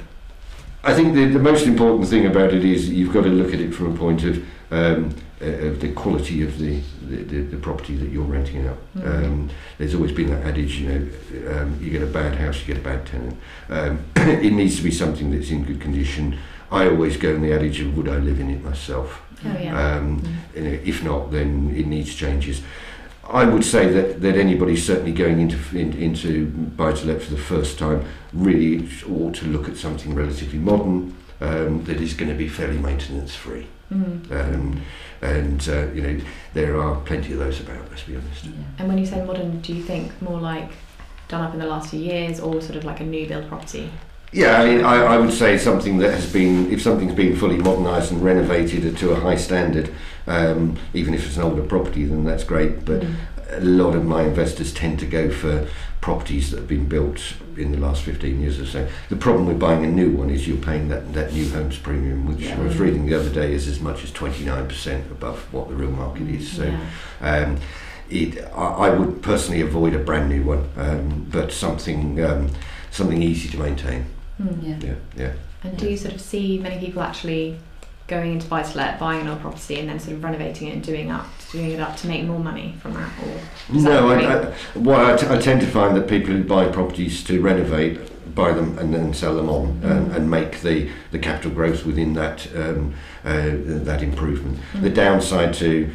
I 0.83 0.95
think 0.95 1.15
the, 1.15 1.27
the 1.27 1.39
most 1.39 1.67
important 1.67 2.09
thing 2.09 2.27
about 2.27 2.55
it 2.55 2.65
is 2.65 2.89
you've 2.89 3.13
got 3.13 3.25
to 3.25 3.29
look 3.29 3.53
at 3.53 3.61
it 3.61 3.73
from 3.73 3.95
a 3.95 3.99
point 3.99 4.25
of 4.25 4.45
um, 4.71 5.15
uh, 5.43 5.47
of 5.47 5.81
the 5.81 5.91
quality 5.93 6.43
of 6.43 6.59
the, 6.59 6.81
the, 7.03 7.17
the, 7.17 7.41
the 7.43 7.57
property 7.57 7.97
that 7.97 8.11
you're 8.11 8.25
renting 8.25 8.67
out. 8.67 8.77
Mm. 8.95 9.25
Um, 9.25 9.51
there's 9.79 9.95
always 9.95 10.13
been 10.13 10.29
that 10.29 10.45
adage, 10.45 10.77
you 10.77 10.89
know, 10.89 11.53
um, 11.53 11.79
you 11.83 11.91
get 11.91 12.03
a 12.03 12.07
bad 12.07 12.37
house, 12.37 12.61
you 12.61 12.67
get 12.67 12.77
a 12.77 12.85
bad 12.85 13.07
tenant. 13.07 13.39
Um, 13.71 14.05
it 14.17 14.53
needs 14.53 14.77
to 14.77 14.83
be 14.83 14.91
something 14.91 15.31
that's 15.31 15.51
in 15.51 15.65
good 15.65 15.81
condition. 15.81 16.39
I 16.71 16.89
always 16.89 17.17
go 17.17 17.35
on 17.35 17.41
the 17.41 17.55
adage 17.55 17.81
of 17.81 17.97
would 17.97 18.07
I 18.07 18.19
live 18.19 18.39
in 18.39 18.51
it 18.51 18.63
myself? 18.63 19.23
Oh 19.45 19.59
yeah. 19.59 19.97
Um, 19.97 20.23
you 20.55 20.63
know, 20.63 20.79
if 20.85 21.03
not, 21.03 21.31
then 21.31 21.75
it 21.75 21.87
needs 21.87 22.15
changes. 22.15 22.63
I 23.27 23.45
would 23.45 23.65
say 23.65 23.89
that, 23.91 24.21
that 24.21 24.37
anybody 24.37 24.77
certainly 24.77 25.13
going 25.13 25.41
into 25.41 25.57
in, 25.77 25.95
into 25.95 26.49
buy 26.49 26.93
to 26.93 27.07
let 27.07 27.23
for 27.23 27.31
the 27.31 27.39
first 27.39 27.79
time 27.79 28.05
really 28.33 28.89
ought 29.09 29.35
to 29.37 29.47
look 29.47 29.69
at 29.69 29.77
something 29.77 30.15
relatively 30.15 30.59
modern 30.59 31.17
um, 31.41 31.85
that 31.85 32.01
is 32.01 32.15
going 32.15 32.31
to 32.31 32.37
be 32.37 32.49
fairly 32.49 32.79
maintenance 32.79 33.35
free. 33.35 33.67
Mm. 33.93 34.31
Um, 34.31 34.83
and 35.23 35.69
uh, 35.69 35.89
you 35.93 36.03
know 36.03 36.21
there 36.55 36.81
are 36.81 37.01
plenty 37.01 37.33
of 37.33 37.39
those 37.41 37.61
about. 37.61 37.89
Let's 37.91 38.05
be 38.05 38.17
honest. 38.17 38.45
Yeah. 38.45 38.53
And 38.79 38.89
when 38.89 38.99
you 38.99 39.07
say 39.07 39.25
modern, 39.25 39.61
do 39.61 39.75
you 39.75 39.83
think 39.83 40.21
more 40.23 40.41
like 40.41 40.71
done 41.29 41.43
up 41.45 41.53
in 41.53 41.59
the 41.61 41.67
last 41.67 41.91
few 41.91 42.01
years, 42.01 42.41
or 42.41 42.61
sort 42.61 42.77
of 42.77 42.85
like 42.85 43.01
a 43.01 43.05
new 43.05 43.27
build 43.27 43.49
property? 43.49 43.91
Yeah, 44.33 44.63
I 44.63 44.65
mean, 44.65 44.85
I, 44.85 45.15
I 45.15 45.19
would 45.19 45.33
say 45.33 45.59
something 45.59 45.99
that 45.99 46.15
has 46.15 46.33
been, 46.33 46.73
if 46.73 46.81
something's 46.81 47.15
been 47.17 47.35
fully 47.37 47.57
modernised 47.57 48.13
and 48.13 48.23
renovated 48.23 48.97
to 48.99 49.11
a 49.11 49.17
high 49.17 49.35
standard, 49.35 49.93
um, 50.29 50.79
even 50.95 51.15
if 51.15 51.27
it's 51.27 51.37
an 51.37 51.43
older 51.43 51.63
property, 51.65 52.05
then 52.05 52.25
that's 52.25 52.45
great. 52.45 52.85
But 52.85 53.01
Mm. 53.01 53.15
a 53.51 53.61
lot 53.61 53.97
of 53.97 54.05
my 54.05 54.23
investors 54.23 54.73
tend 54.73 55.01
to 55.01 55.07
go 55.07 55.31
for 55.31 55.67
properties 56.01 56.51
that 56.51 56.59
have 56.59 56.69
been 56.69 56.89
built 56.89 57.21
in 57.57 57.73
the 57.73 57.79
last 57.79 58.03
15 58.03 58.41
years 58.41 58.59
or 58.59 58.67
so. 58.67 58.89
The 59.11 59.17
problem 59.17 59.47
with 59.47 59.59
buying 59.59 59.85
a 59.85 59.89
new 59.89 60.11
one 60.11 60.31
is 60.31 60.49
you're 60.49 60.57
paying 60.57 60.89
that, 60.89 61.13
that 61.13 61.33
new 61.33 61.49
homes 61.51 61.79
premium, 61.79 62.27
which 62.27 62.51
I 62.51 62.59
was 62.59 62.79
reading 62.79 63.07
the 63.07 63.15
other 63.15 63.31
day 63.31 63.53
is 63.53 63.69
as 63.69 63.81
much 63.81 64.03
as 64.03 64.11
29% 64.11 65.11
above 65.11 65.53
what 65.53 65.69
the 65.69 65.75
real 65.75 65.91
market 65.91 66.29
is. 66.29 66.51
So 66.51 66.65
yeah. 66.65 66.81
um, 67.21 67.59
it, 68.09 68.43
I, 68.55 68.89
I 68.89 68.91
would 68.91 69.23
personally 69.23 69.61
avoid 69.61 69.95
a 69.95 69.99
brand 69.99 70.31
new 70.31 70.43
one, 70.43 70.69
um, 70.77 71.27
but 71.31 71.53
something 71.53 72.23
um, 72.25 72.51
something 72.91 73.23
easy 73.23 73.49
to 73.51 73.59
maintain. 73.59 74.07
Mm. 74.41 74.63
Yeah. 74.63 74.89
Yeah, 74.89 74.95
yeah. 75.17 75.33
And 75.63 75.77
do 75.77 75.89
you 75.89 75.97
sort 75.97 76.15
of 76.15 76.21
see 76.21 76.59
many 76.59 76.79
people 76.79 77.03
actually 77.03 77.59
going 78.11 78.33
into 78.33 78.47
buy 78.49 78.63
to 78.63 78.77
let, 78.77 78.99
buying 78.99 79.23
an 79.23 79.29
old 79.29 79.41
property, 79.41 79.79
and 79.79 79.89
then 79.89 79.99
sort 79.99 80.17
of 80.17 80.25
renovating 80.25 80.69
it 80.69 80.73
and 80.75 80.83
doing 80.83 81.11
up, 81.11 81.27
doing 81.53 81.71
it 81.71 81.81
up 81.81 81.97
to 81.97 82.09
make 82.09 82.25
more 82.27 82.41
money 82.41 82.75
from 82.83 82.93
that, 82.95 83.11
or 83.23 83.73
that 83.73 83.83
No, 83.83 84.09
right? 84.09 84.25
I, 84.27 84.49
I, 84.51 84.55
well, 84.75 85.15
I, 85.15 85.17
t- 85.17 85.27
I 85.29 85.39
tend 85.39 85.61
to 85.63 85.67
find 85.69 85.97
that 85.97 86.09
people 86.09 86.35
who 86.35 86.43
buy 86.45 86.67
properties 86.69 87.23
to 87.25 87.41
renovate, 87.41 88.01
buy 88.35 88.53
them 88.53 88.77
and 88.79 88.93
then 88.93 89.15
sell 89.15 89.35
them 89.37 89.49
on, 89.49 89.81
and, 89.83 90.09
Mm. 90.11 90.15
and 90.17 90.31
make 90.31 90.61
the, 90.61 90.91
the 91.13 91.19
capital 91.19 91.53
growth 91.53 91.87
within 91.87 92.15
that 92.15 92.47
um, 92.57 92.95
uh, 93.25 93.51
that 93.85 94.03
improvement. 94.03 94.59
Mm. 94.73 94.83
The 94.83 94.91
downside 94.91 95.53
to 95.55 95.91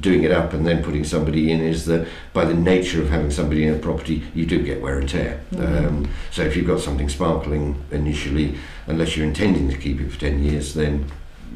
doing 0.00 0.22
it 0.24 0.30
up 0.30 0.52
and 0.52 0.66
then 0.66 0.82
putting 0.82 1.04
somebody 1.04 1.50
in 1.52 1.60
is 1.60 1.84
that 1.86 2.06
by 2.32 2.44
the 2.44 2.54
nature 2.54 3.00
of 3.02 3.08
having 3.10 3.30
somebody 3.30 3.66
in 3.66 3.74
a 3.74 3.78
property, 3.78 4.22
you 4.34 4.44
do 4.46 4.62
get 4.62 4.80
wear 4.82 4.98
and 4.98 5.08
tear. 5.08 5.40
Mhm. 5.54 5.86
Um, 5.86 6.08
so 6.30 6.42
if 6.42 6.56
you've 6.56 6.66
got 6.66 6.80
something 6.80 7.08
sparkling 7.08 7.76
initially, 7.90 8.54
unless 8.86 9.16
you're 9.16 9.26
intending 9.26 9.68
to 9.70 9.76
keep 9.76 10.00
it 10.00 10.10
for 10.12 10.18
10 10.20 10.42
years, 10.44 10.74
then 10.74 11.04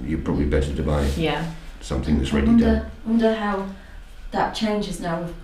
you're 0.03 0.21
probably 0.21 0.47
better 0.47 0.75
to 0.75 0.83
buy 0.83 1.07
yeah, 1.17 1.53
something 1.81 2.19
that's 2.19 2.33
I 2.33 2.37
ready 2.37 2.49
wonder, 2.49 2.65
done. 2.65 2.91
wonder 3.07 3.35
how 3.35 3.67
that 4.31 4.55
changes 4.55 5.01
now 5.01 5.23
with 5.23 5.35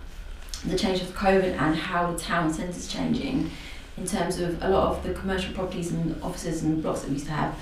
the 0.64 0.76
change 0.78 1.00
of 1.00 1.08
COVID 1.08 1.56
and 1.58 1.76
how 1.76 2.12
the 2.12 2.18
town 2.18 2.52
centre 2.52 2.70
is 2.70 2.88
changing 2.88 3.50
in 3.96 4.06
terms 4.06 4.38
of 4.38 4.62
a 4.62 4.68
lot 4.68 4.88
of 4.96 5.02
the 5.02 5.14
commercial 5.14 5.54
properties 5.54 5.92
and 5.92 6.20
offices 6.22 6.62
and 6.62 6.82
blocks 6.82 7.00
that 7.00 7.08
we 7.08 7.14
used 7.14 7.26
to 7.26 7.32
have. 7.32 7.54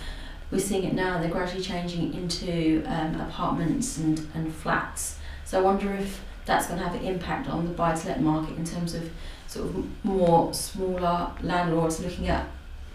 We're 0.51 0.61
seeing 0.61 0.85
it 0.85 0.95
now, 0.95 1.21
they're 1.21 1.31
gradually 1.31 1.63
changing 1.63 2.15
into 2.15 2.83
um, 2.87 3.21
apartments 3.21 3.99
and, 3.99 4.27
and 4.35 4.53
flats. 4.55 5.19
So 5.45 5.59
I 5.59 5.63
wonder 5.63 5.93
if 5.93 6.23
that's 6.47 6.67
going 6.67 6.79
to 6.79 6.87
have 6.87 6.95
an 6.95 7.05
impact 7.05 7.49
on 7.49 7.67
the 7.67 7.73
buy 7.73 7.95
to 7.95 8.09
let 8.09 8.23
market 8.23 8.57
in 8.57 8.65
terms 8.65 8.95
of 8.95 9.11
sort 9.47 9.67
of 9.69 10.05
more 10.05 10.53
smaller 10.55 11.31
landlords 11.43 12.01
looking 12.01 12.29
at 12.29 12.47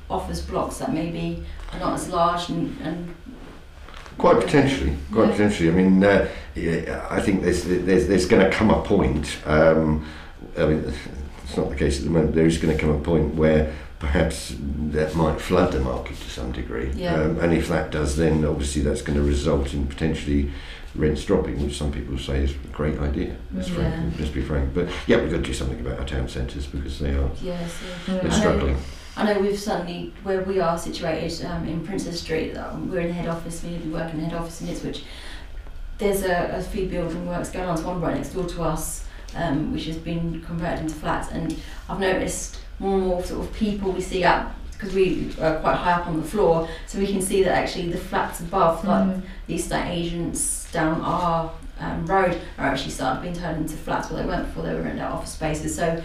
office 0.10 0.42
blocks 0.42 0.78
that 0.78 0.94
maybe 0.94 1.44
are 1.72 1.80
not 1.80 1.94
as 1.94 2.10
large 2.10 2.50
and, 2.50 2.80
and 2.82 3.16
Quite 4.17 4.39
potentially, 4.41 4.93
quite 5.12 5.25
Yeah. 5.25 5.32
potentially. 5.32 5.70
I 5.70 5.74
mean, 5.74 6.03
uh, 6.03 6.27
yeah, 6.55 7.05
I 7.10 7.20
think 7.22 7.43
there's 7.43 7.63
there's, 7.63 8.08
there's 8.08 8.25
going 8.25 8.43
to 8.43 8.55
come 8.55 8.70
a 8.70 8.82
point. 8.82 9.38
Um, 9.46 10.05
I 10.58 10.65
mean, 10.65 10.93
it's 11.43 11.58
not 11.58 11.70
the 11.70 11.75
case 11.75 11.98
at 12.00 12.03
the 12.05 12.10
moment. 12.12 12.36
There 12.36 12.46
is 12.46 12.58
going 12.58 12.75
to 12.75 12.79
come 12.79 12.91
a 12.91 13.00
point 13.00 13.36
where 13.36 13.74
perhaps 14.00 14.55
that 14.91 15.15
might 15.15 15.39
flood 15.41 15.72
the 15.72 15.79
market 15.79 16.17
to 16.17 16.29
some 16.29 16.51
degree. 16.51 16.91
Yeah. 16.96 17.15
Um, 17.15 17.39
and 17.39 17.53
if 17.53 17.67
that 17.70 17.89
does, 17.91 18.17
then 18.17 18.46
obviously 18.46 18.82
that's 18.82 19.01
going 19.01 19.17
to 19.17 19.24
result 19.25 19.74
in 19.74 19.88
potentially 19.88 20.51
rents 20.96 21.25
dropping, 21.25 21.63
which 21.63 21.77
some 21.77 21.91
people 21.91 22.17
say 22.20 22.43
is 22.43 22.51
a 22.51 22.67
great 22.72 23.00
idea. 23.00 23.36
Let's, 23.53 23.70
Yeah. 23.70 23.75
frank, 23.75 24.13
let's 24.20 24.32
be 24.32 24.41
frank. 24.41 24.74
But 24.75 24.89
yeah, 25.08 25.17
we've 25.22 25.32
got 25.32 25.38
to 25.38 25.43
do 25.43 25.53
something 25.53 25.79
about 25.79 26.00
our 26.00 26.05
town 26.05 26.27
centres 26.29 26.67
because 26.67 27.00
they 27.00 27.12
are 27.15 27.29
yeah, 27.41 27.58
Mm. 28.05 28.22
they're 28.22 28.32
struggling. 28.32 28.75
I 28.75 28.79
know 29.22 29.39
we've 29.39 29.60
suddenly, 29.60 30.12
where 30.24 30.41
we 30.41 30.60
are 30.60 30.77
situated 30.77 31.46
um, 31.46 31.67
in 31.67 31.86
Princess 31.86 32.20
Street, 32.20 32.55
um, 32.58 32.89
we're 32.89 33.01
in 33.01 33.08
the 33.08 33.13
head 33.13 33.27
office, 33.27 33.63
we 33.63 33.77
work 33.91 34.12
in 34.12 34.20
the 34.20 34.25
head 34.25 34.34
office 34.34 34.62
in 34.62 34.70
Ipswich. 34.70 35.03
There's 36.00 36.24
a, 36.24 36.55
a 36.58 36.62
few 36.62 36.88
building 36.88 37.27
works 37.27 37.50
going 37.51 37.65
on, 37.70 37.75
there's 37.75 37.86
one 37.86 38.01
right 38.01 38.15
next 38.15 38.29
door 38.29 38.46
to 38.46 38.63
us, 38.63 39.05
um, 39.36 39.72
which 39.72 39.86
has 39.86 39.98
been 39.98 40.41
converted 40.41 40.79
into 40.79 40.96
flats. 40.96 41.29
And 41.32 41.62
I've 41.88 42.00
noticed 42.00 42.58
more 42.79 42.98
and 42.98 43.08
more 43.08 43.24
sort 43.24 43.46
of 43.46 43.53
people 43.53 43.91
we 43.91 44.01
see 44.01 44.24
up, 44.24 44.55
because 44.72 44.96
we 44.96 45.32
are 45.39 45.60
quite 45.60 45.75
high 45.75 45.93
up 45.93 46.08
on 46.08 46.20
the 46.20 46.27
floor, 46.27 46.67
so 46.88 46.98
we 46.98 47.05
can 47.05 47.22
see 47.22 47.43
that 47.43 47.53
actually 47.53 47.89
the 47.89 47.98
flats 47.98 48.39
above, 48.39 48.84
like 48.84 49.03
Mm. 49.05 49.22
the 49.48 49.55
estate 49.55 49.89
agents 49.91 50.72
down 50.72 51.00
our 51.01 51.51
um, 51.79 52.05
road, 52.08 52.41
are 52.58 52.65
actually 52.65 52.91
started 52.91 53.22
being 53.22 53.36
turned 53.36 53.58
into 53.58 53.77
flats 53.77 54.10
where 54.10 54.22
they 54.22 54.27
weren't 54.27 54.48
before 54.48 54.63
they 54.63 54.74
were 54.74 54.82
rented 54.82 55.01
out 55.01 55.12
office 55.13 55.34
spaces. 55.34 55.75
So 55.75 56.01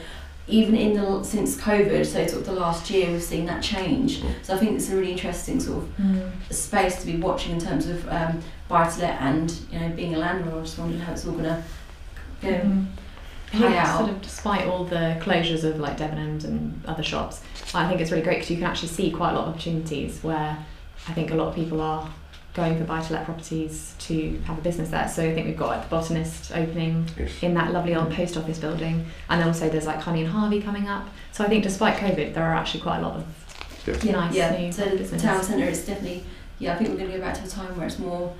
even 0.48 0.74
in 0.74 0.94
the 0.94 1.22
since 1.22 1.56
COVID, 1.56 2.04
so 2.06 2.26
sort 2.26 2.40
of 2.40 2.46
the 2.46 2.52
last 2.52 2.88
year, 2.90 3.10
we've 3.10 3.22
seen 3.22 3.44
that 3.46 3.62
change. 3.62 4.22
So 4.42 4.54
I 4.54 4.58
think 4.58 4.72
it's 4.76 4.88
a 4.90 4.96
really 4.96 5.12
interesting 5.12 5.60
sort 5.60 5.78
of 5.84 5.88
Mm. 5.98 6.30
space 6.50 7.00
to 7.00 7.06
be 7.06 7.16
watching 7.16 7.52
in 7.52 7.58
terms 7.60 7.86
of 7.86 8.08
um, 8.08 8.40
buy 8.68 8.88
to 8.88 9.00
let 9.00 9.20
and 9.20 9.50
you 9.70 9.78
know 9.78 9.88
being 9.90 10.14
a 10.14 10.18
landlord. 10.18 10.58
I 10.58 10.62
just 10.62 10.78
wondered 10.78 11.00
how 11.00 11.12
it's 11.12 11.26
all 11.26 11.32
gonna 11.34 11.62
go. 12.42 12.48
Mm. 12.48 12.86
I 13.52 13.58
think 13.58 13.76
out. 13.76 13.98
sort 13.98 14.10
of 14.10 14.22
despite 14.22 14.66
all 14.66 14.84
the 14.84 15.16
closures 15.22 15.64
of 15.64 15.80
like 15.80 15.96
Debenhams 15.98 16.44
and 16.44 16.82
other 16.86 17.02
shops, 17.02 17.40
I 17.74 17.88
think 17.88 18.00
it's 18.00 18.10
really 18.10 18.22
great 18.22 18.36
because 18.36 18.50
you 18.50 18.56
can 18.56 18.66
actually 18.66 18.88
see 18.88 19.10
quite 19.10 19.30
a 19.30 19.34
lot 19.34 19.44
of 19.48 19.54
opportunities 19.54 20.22
where 20.22 20.56
I 21.08 21.12
think 21.14 21.30
a 21.30 21.34
lot 21.34 21.48
of 21.48 21.54
people 21.54 21.80
are 21.80 22.08
going 22.54 22.76
for 22.78 22.84
buy-to-let 22.84 23.24
properties 23.24 23.94
to 24.00 24.38
have 24.46 24.58
a 24.58 24.60
business 24.60 24.88
there. 24.90 25.06
So 25.08 25.22
I 25.22 25.32
think 25.34 25.46
we've 25.46 25.56
got 25.56 25.68
like 25.68 25.82
the 25.82 25.88
Botanist 25.88 26.50
opening 26.52 27.08
Yes. 27.18 27.30
in 27.42 27.54
that 27.54 27.72
lovely 27.72 27.94
old 27.94 28.10
post 28.12 28.36
office 28.36 28.58
building, 28.58 29.06
and 29.30 29.40
then 29.40 29.46
also 29.48 29.68
there's 29.68 29.86
like 29.86 30.00
Honey 30.00 30.22
and 30.22 30.30
Harvey 30.32 30.60
coming 30.60 30.88
up. 30.88 31.06
So 31.32 31.44
I 31.44 31.48
think 31.48 31.62
despite 31.62 31.96
COVID, 31.98 32.34
there 32.34 32.44
are 32.44 32.54
actually 32.54 32.80
quite 32.80 32.98
a 32.98 33.02
lot 33.02 33.16
of 33.16 34.04
Yeah. 34.04 34.12
nice 34.12 34.34
yeah. 34.34 34.58
new 34.58 34.72
So 34.72 34.84
the 34.84 34.96
businesses. 34.96 35.22
town 35.22 35.42
centre 35.42 35.66
is 35.66 35.86
definitely 35.86 36.24
yeah. 36.58 36.74
I 36.74 36.76
think 36.76 36.90
we're 36.90 36.96
gonna 36.96 37.16
go 37.16 37.20
back 37.20 37.34
to 37.34 37.44
a 37.44 37.48
time 37.48 37.76
where 37.76 37.86
it's 37.86 37.98
more. 37.98 38.32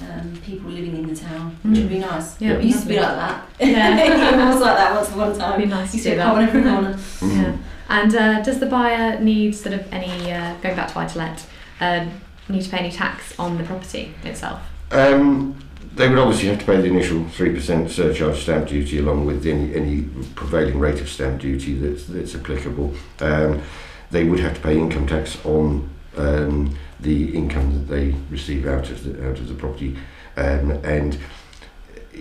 Um, 0.00 0.32
people 0.42 0.70
living 0.70 0.96
in 0.96 1.06
the 1.08 1.14
town, 1.14 1.58
which 1.62 1.76
Mm. 1.78 1.82
would 1.82 1.88
be 1.90 1.98
nice. 1.98 2.40
Yeah, 2.40 2.52
it 2.52 2.64
used 2.64 2.82
to 2.84 2.88
be 2.88 2.96
like 2.98 3.16
that. 3.16 3.42
Yeah. 3.60 3.96
it 3.98 4.46
was 4.46 4.58
like 4.62 4.76
that 4.78 4.94
once 4.94 5.08
upon 5.10 5.32
a 5.32 5.36
time. 5.36 5.52
It'd 5.60 5.64
be 5.68 5.74
nice 5.74 5.92
Used 5.92 6.04
do 6.06 6.10
to 6.12 6.16
that. 6.16 6.26
have 6.26 6.36
on 6.38 6.42
every 6.44 6.62
corner. 6.62 6.98
Yeah. 7.20 7.52
And 7.90 8.14
uh, 8.16 8.40
does 8.42 8.60
the 8.60 8.66
buyer 8.66 9.20
need 9.20 9.54
sort 9.54 9.74
of 9.74 9.86
any, 9.92 10.32
uh, 10.32 10.54
going 10.62 10.74
back 10.74 10.88
to 10.88 10.94
buy 10.94 11.04
to 11.06 11.18
let, 11.18 11.44
uh, 11.82 12.06
need 12.50 12.62
to 12.62 12.70
pay 12.70 12.78
any 12.78 12.90
tax 12.90 13.38
on 13.38 13.58
the 13.58 13.64
property 13.64 14.14
itself? 14.24 14.60
Um, 14.90 15.56
they 15.94 16.08
would 16.08 16.18
obviously 16.18 16.48
have 16.48 16.58
to 16.60 16.64
pay 16.64 16.80
the 16.80 16.88
initial 16.88 17.24
three 17.28 17.52
percent 17.54 17.90
surcharge 17.90 18.42
stamp 18.42 18.68
duty, 18.68 18.98
along 18.98 19.26
with 19.26 19.46
any 19.46 19.74
any 19.74 20.02
prevailing 20.34 20.78
rate 20.78 21.00
of 21.00 21.08
stamp 21.08 21.40
duty 21.40 21.74
that's 21.74 22.04
that's 22.06 22.34
applicable. 22.34 22.94
Um, 23.20 23.62
they 24.10 24.24
would 24.24 24.40
have 24.40 24.54
to 24.54 24.60
pay 24.60 24.78
income 24.78 25.06
tax 25.06 25.38
on 25.44 25.88
um, 26.16 26.76
the 26.98 27.34
income 27.34 27.72
that 27.72 27.94
they 27.94 28.14
receive 28.30 28.66
out 28.66 28.90
of 28.90 29.04
the 29.04 29.28
out 29.28 29.38
of 29.38 29.48
the 29.48 29.54
property, 29.54 29.96
um, 30.36 30.70
and 30.84 31.18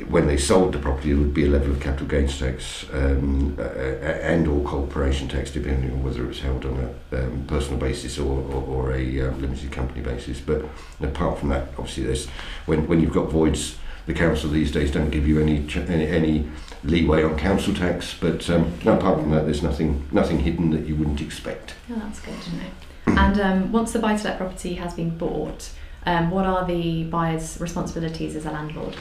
when 0.03 0.27
they 0.27 0.38
sold 0.38 0.74
the 0.74 0.79
property, 0.79 1.10
there 1.10 1.18
would 1.18 1.34
be 1.34 1.46
a 1.46 1.50
level 1.50 1.72
of 1.72 1.79
capital 1.79 2.08
gains 2.08 2.38
tax 2.38 2.86
um, 2.94 3.56
uh, 3.60 3.63
and 3.63 4.48
or 4.48 4.63
corporation 4.63 5.27
tax, 5.27 5.51
depending 5.51 5.91
on 5.91 6.03
whether 6.03 6.29
it's 6.29 6.39
held 6.39 6.65
on 6.65 6.94
a 7.12 7.18
um, 7.18 7.44
personal 7.48 7.79
basis 7.79 8.18
or, 8.18 8.41
or, 8.51 8.63
or 8.63 8.91
a 8.94 9.22
um, 9.22 9.41
limited 9.41 9.72
company 9.72 10.01
basis. 10.01 10.39
But 10.39 10.65
apart 11.01 11.39
from 11.39 11.50
that, 11.50 11.70
obviously, 11.77 12.03
there's 12.03 12.27
when 12.65 12.88
when 12.88 13.00
you've 13.01 13.13
got 13.13 13.29
voids, 13.29 13.77
the 14.06 14.13
council 14.13 14.50
these 14.50 14.72
days 14.72 14.91
don't 14.91 15.10
give 15.10 15.27
you 15.27 15.39
any 15.39 15.68
any, 15.88 16.08
any 16.08 16.50
leeway 16.84 17.24
on 17.24 17.38
council 17.38 17.74
tax. 17.74 18.15
But 18.20 18.50
um, 18.50 18.74
no, 18.84 18.98
apart 18.98 19.20
from 19.20 19.32
that, 19.32 19.46
there's 19.46 19.63
nothing 19.63 20.08
nothing 20.12 20.39
hidden 20.39 20.72
that 20.72 20.86
you 20.86 20.96
wouldn't 20.96 21.22
expect. 21.22 21.75
Yeah, 21.89 21.98
that's 22.00 22.20
good 22.20 22.41
to 22.41 22.56
know. 22.56 23.18
And 23.20 23.39
um, 23.39 23.72
once 23.72 23.91
the 23.91 24.00
buy 24.00 24.15
to 24.15 24.24
let 24.24 24.38
property 24.38 24.75
has 24.75 24.94
been 24.94 25.18
bought, 25.18 25.72
um, 26.06 26.32
what 26.32 26.46
are 26.46 26.65
the 26.65 27.03
buyer's 27.06 27.60
responsibilities 27.60 28.36
as 28.36 28.46
a 28.46 28.51
landlord? 28.51 28.96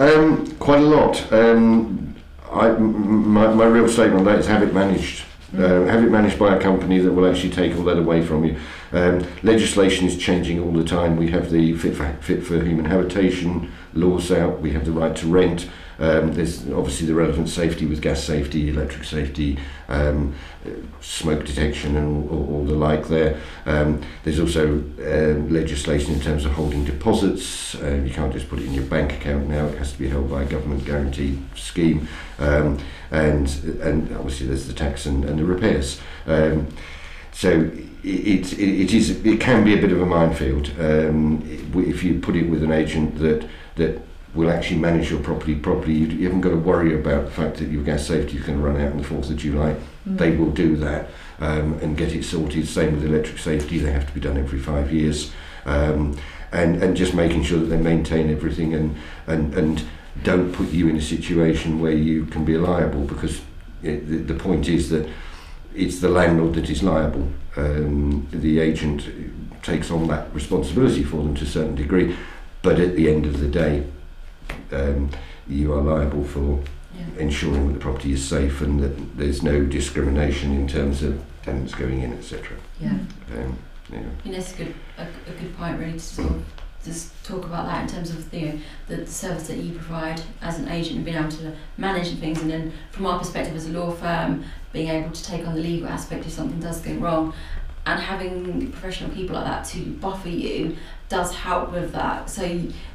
Um, 0.00 0.56
quite 0.56 0.80
a 0.80 0.86
lot. 0.86 1.30
Um, 1.30 2.16
I, 2.50 2.70
my, 2.70 3.52
my 3.52 3.66
real 3.66 3.86
statement 3.86 4.20
on 4.20 4.24
that 4.24 4.38
is 4.38 4.46
have 4.46 4.62
it 4.62 4.72
managed 4.74 5.24
Uh, 5.52 5.84
have 5.86 6.04
it 6.04 6.10
managed 6.12 6.38
by 6.38 6.54
a 6.54 6.60
company 6.60 7.00
that 7.00 7.12
will 7.12 7.28
actually 7.28 7.50
take 7.50 7.76
all 7.76 7.82
that 7.82 7.98
away 7.98 8.22
from 8.24 8.44
you. 8.44 8.54
Um, 8.92 9.26
legislation 9.42 10.06
is 10.06 10.16
changing 10.16 10.60
all 10.62 10.72
the 10.72 10.84
time. 10.84 11.16
We 11.16 11.32
have 11.32 11.50
the 11.50 11.74
Fit 11.76 11.96
for, 11.96 12.06
Fit 12.20 12.44
for 12.44 12.62
Human 12.62 12.84
Habitation 12.84 13.68
laws 13.92 14.30
out. 14.30 14.60
We 14.60 14.70
have 14.74 14.84
the 14.84 14.92
right 14.92 15.14
to 15.16 15.26
rent. 15.26 15.68
Um, 16.00 16.32
there's 16.32 16.68
obviously 16.70 17.06
the 17.06 17.14
relevant 17.14 17.48
safety 17.48 17.86
with 17.86 18.00
gas 18.00 18.24
safety, 18.24 18.70
electric 18.70 19.04
safety, 19.04 19.58
um, 19.88 20.34
smoke 21.00 21.44
detection, 21.44 21.96
and 21.96 22.30
all, 22.30 22.54
all 22.54 22.64
the 22.64 22.74
like 22.74 23.08
there. 23.08 23.38
Um, 23.66 24.02
there's 24.24 24.40
also 24.40 24.78
um, 24.78 25.52
legislation 25.52 26.14
in 26.14 26.20
terms 26.20 26.44
of 26.44 26.52
holding 26.52 26.84
deposits. 26.84 27.74
Uh, 27.74 28.02
you 28.04 28.10
can't 28.10 28.32
just 28.32 28.48
put 28.48 28.58
it 28.58 28.64
in 28.66 28.74
your 28.74 28.84
bank 28.84 29.12
account 29.12 29.48
now. 29.48 29.66
It 29.66 29.78
has 29.78 29.92
to 29.92 29.98
be 29.98 30.08
held 30.08 30.30
by 30.30 30.42
a 30.42 30.46
government 30.46 30.84
guaranteed 30.84 31.38
scheme. 31.54 32.08
Um, 32.38 32.78
and 33.10 33.48
and 33.82 34.16
obviously 34.16 34.46
there's 34.46 34.66
the 34.66 34.72
tax 34.72 35.04
and, 35.04 35.24
and 35.24 35.38
the 35.38 35.44
repairs. 35.44 36.00
So 37.32 37.70
it, 38.02 38.52
it, 38.52 38.58
it 38.58 38.92
is 38.92 39.24
it 39.24 39.40
can 39.40 39.64
be 39.64 39.74
a 39.74 39.80
bit 39.80 39.92
of 39.92 40.00
a 40.00 40.06
minefield 40.06 40.72
um, 40.78 41.42
if 41.74 42.02
you 42.02 42.18
put 42.18 42.36
it 42.36 42.48
with 42.48 42.62
an 42.62 42.72
agent 42.72 43.18
that 43.18 43.48
that 43.76 44.02
will 44.34 44.50
actually 44.50 44.78
manage 44.78 45.10
your 45.10 45.20
property 45.20 45.54
properly. 45.54 45.94
You, 45.94 46.06
you 46.06 46.24
haven't 46.24 46.42
got 46.42 46.50
to 46.50 46.56
worry 46.56 46.94
about 46.94 47.24
the 47.24 47.30
fact 47.30 47.56
that 47.58 47.68
your 47.68 47.82
gas 47.82 48.06
safety 48.06 48.36
is 48.36 48.44
going 48.44 48.58
to 48.58 48.64
run 48.64 48.80
out 48.80 48.92
on 48.92 48.98
the 48.98 49.04
4th 49.04 49.30
of 49.30 49.36
July. 49.36 49.76
Mm. 50.08 50.18
They 50.18 50.36
will 50.36 50.50
do 50.50 50.76
that 50.76 51.08
um, 51.40 51.78
and 51.80 51.96
get 51.96 52.14
it 52.14 52.24
sorted. 52.24 52.68
Same 52.68 52.92
with 52.92 53.04
electric 53.04 53.38
safety, 53.38 53.78
they 53.78 53.92
have 53.92 54.06
to 54.06 54.12
be 54.12 54.20
done 54.20 54.36
every 54.36 54.60
five 54.60 54.92
years. 54.92 55.32
Um, 55.64 56.16
and, 56.52 56.82
and 56.82 56.96
just 56.96 57.14
making 57.14 57.44
sure 57.44 57.58
that 57.58 57.66
they 57.66 57.76
maintain 57.76 58.30
everything 58.30 58.74
and, 58.74 58.96
and, 59.26 59.54
and 59.54 59.84
don't 60.22 60.52
put 60.52 60.68
you 60.70 60.88
in 60.88 60.96
a 60.96 61.02
situation 61.02 61.80
where 61.80 61.92
you 61.92 62.26
can 62.26 62.44
be 62.44 62.56
liable 62.56 63.02
because 63.02 63.40
it, 63.82 64.08
the, 64.08 64.16
the 64.16 64.34
point 64.34 64.68
is 64.68 64.90
that 64.90 65.08
it's 65.74 66.00
the 66.00 66.08
landlord 66.08 66.54
that 66.54 66.68
is 66.68 66.82
liable. 66.82 67.28
Um, 67.56 68.26
the 68.30 68.58
agent 68.58 69.08
takes 69.62 69.90
on 69.90 70.08
that 70.08 70.32
responsibility 70.34 71.04
for 71.04 71.18
them 71.18 71.34
to 71.36 71.44
a 71.44 71.46
certain 71.46 71.74
degree, 71.74 72.16
but 72.62 72.80
at 72.80 72.96
the 72.96 73.08
end 73.08 73.26
of 73.26 73.38
the 73.40 73.48
day, 73.48 73.86
um, 74.72 75.10
you 75.48 75.72
are 75.72 75.80
liable 75.82 76.24
for 76.24 76.60
Yeah. 76.96 77.22
ensuring 77.22 77.68
that 77.68 77.74
the 77.74 77.78
property 77.80 78.12
is 78.12 78.22
safe 78.26 78.60
and 78.60 78.80
that 78.80 79.16
there's 79.16 79.42
no 79.42 79.64
discrimination 79.64 80.52
in 80.52 80.66
terms 80.66 81.02
of 81.02 81.22
tenants 81.42 81.74
going 81.74 82.02
in, 82.02 82.12
etc. 82.12 82.56
Yeah. 82.80 82.90
Um, 83.36 83.58
yeah. 83.92 84.02
That's 84.26 84.52
a 84.54 84.56
good 84.56 84.74
a, 84.98 85.02
a 85.02 85.32
good 85.40 85.56
point 85.56 85.78
really 85.78 85.92
to 85.92 85.98
sort 86.00 86.30
of 86.30 86.42
just 86.84 87.12
talk 87.24 87.44
about 87.44 87.66
that 87.66 87.82
in 87.82 87.88
terms 87.94 88.10
of 88.10 88.30
the 88.30 88.58
the 88.88 89.06
service 89.06 89.46
that 89.48 89.58
you 89.58 89.72
provide 89.74 90.20
as 90.42 90.58
an 90.58 90.68
agent 90.68 90.96
and 90.96 91.04
being 91.04 91.16
able 91.16 91.28
to 91.30 91.52
manage 91.76 92.08
things 92.18 92.40
and 92.40 92.50
then 92.50 92.72
from 92.90 93.06
our 93.06 93.18
perspective 93.18 93.54
as 93.54 93.66
a 93.66 93.70
law 93.70 93.90
firm 93.90 94.44
being 94.72 94.88
able 94.88 95.10
to 95.10 95.22
take 95.24 95.46
on 95.46 95.54
the 95.54 95.60
legal 95.60 95.88
aspect 95.88 96.24
if 96.26 96.32
something 96.32 96.58
does 96.60 96.80
go 96.80 96.92
wrong 96.94 97.34
and 97.86 98.00
having 98.00 98.70
professional 98.72 99.10
people 99.10 99.34
like 99.34 99.44
that 99.44 99.64
to 99.64 99.80
buffer 99.94 100.28
you 100.28 100.76
does 101.08 101.34
help 101.34 101.72
with 101.72 101.92
that. 101.92 102.30
So 102.30 102.44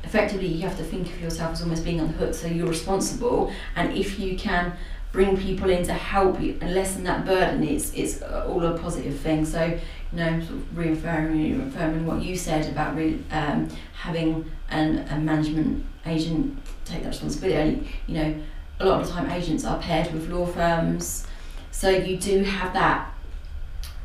effectively 0.04 0.48
you 0.48 0.62
have 0.68 0.78
to 0.78 0.84
think 0.84 1.08
of 1.08 1.20
yourself 1.22 1.54
as 1.54 1.62
almost 1.62 1.84
being 1.84 2.00
on 2.00 2.08
the 2.08 2.14
hook 2.14 2.34
so 2.34 2.48
you're 2.48 2.68
responsible. 2.68 3.52
And 3.76 3.94
if 3.94 4.20
you 4.20 4.38
can 4.38 4.74
bring 5.12 5.38
people 5.38 5.70
in 5.70 5.84
to 5.86 5.94
help 5.94 6.42
you 6.42 6.58
and 6.60 6.76
lessen 6.76 7.06
that 7.06 7.26
burden 7.26 7.64
it's 7.64 7.94
it's 7.94 8.22
all 8.22 8.64
a 8.66 8.78
positive 8.78 9.18
thing. 9.20 9.46
So 9.46 9.64
you 9.66 10.18
know, 10.18 10.40
sort 10.40 10.52
of 10.52 10.78
reaffirming, 10.78 11.62
reaffirming 11.62 12.06
what 12.06 12.22
you 12.22 12.36
said 12.38 12.70
about 12.72 12.96
re- 12.96 13.20
um, 13.32 13.70
having 13.94 14.50
an, 14.70 15.06
a 15.10 15.18
management 15.20 15.86
agent 16.06 16.58
take 16.86 17.04
that 17.04 17.10
responsibility. 17.10 17.88
You 18.08 18.16
know, 18.16 18.36
a 18.80 18.86
lot 18.86 19.02
of 19.02 19.08
the 19.08 19.14
time 19.14 19.30
agents 19.32 19.66
are 19.66 19.80
paired 19.80 20.14
with 20.14 20.30
law 20.30 20.46
firms, 20.46 21.26
so 21.72 21.90
you 21.90 22.18
do 22.18 22.44
have 22.44 22.74
that 22.74 23.15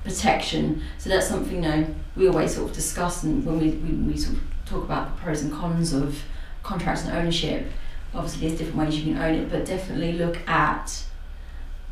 protection. 0.05 0.83
So 0.99 1.11
that's 1.11 1.29
something 1.29 1.57
you 1.57 1.61
know 1.61 1.87
we 2.17 2.29
always 2.29 2.55
sort 2.55 2.71
of 2.71 2.77
discuss, 2.77 3.23
and 3.23 3.45
when 3.45 3.59
we, 3.59 3.71
we, 3.71 4.13
we 4.13 4.17
sort 4.17 4.37
of 4.37 4.43
talk 4.67 4.85
about 4.85 5.17
the 5.17 5.23
pros 5.23 5.43
and 5.43 5.53
cons 5.53 5.93
of 5.93 6.23
contracts 6.63 7.05
and 7.05 7.17
ownership. 7.17 7.67
Obviously, 8.15 8.49
there's 8.49 8.59
different 8.59 8.79
ways 8.79 8.99
you 8.99 9.13
can 9.13 9.23
own 9.23 9.35
it, 9.35 9.51
but 9.51 9.65
definitely 9.65 10.13
look 10.13 10.37
at 10.49 11.05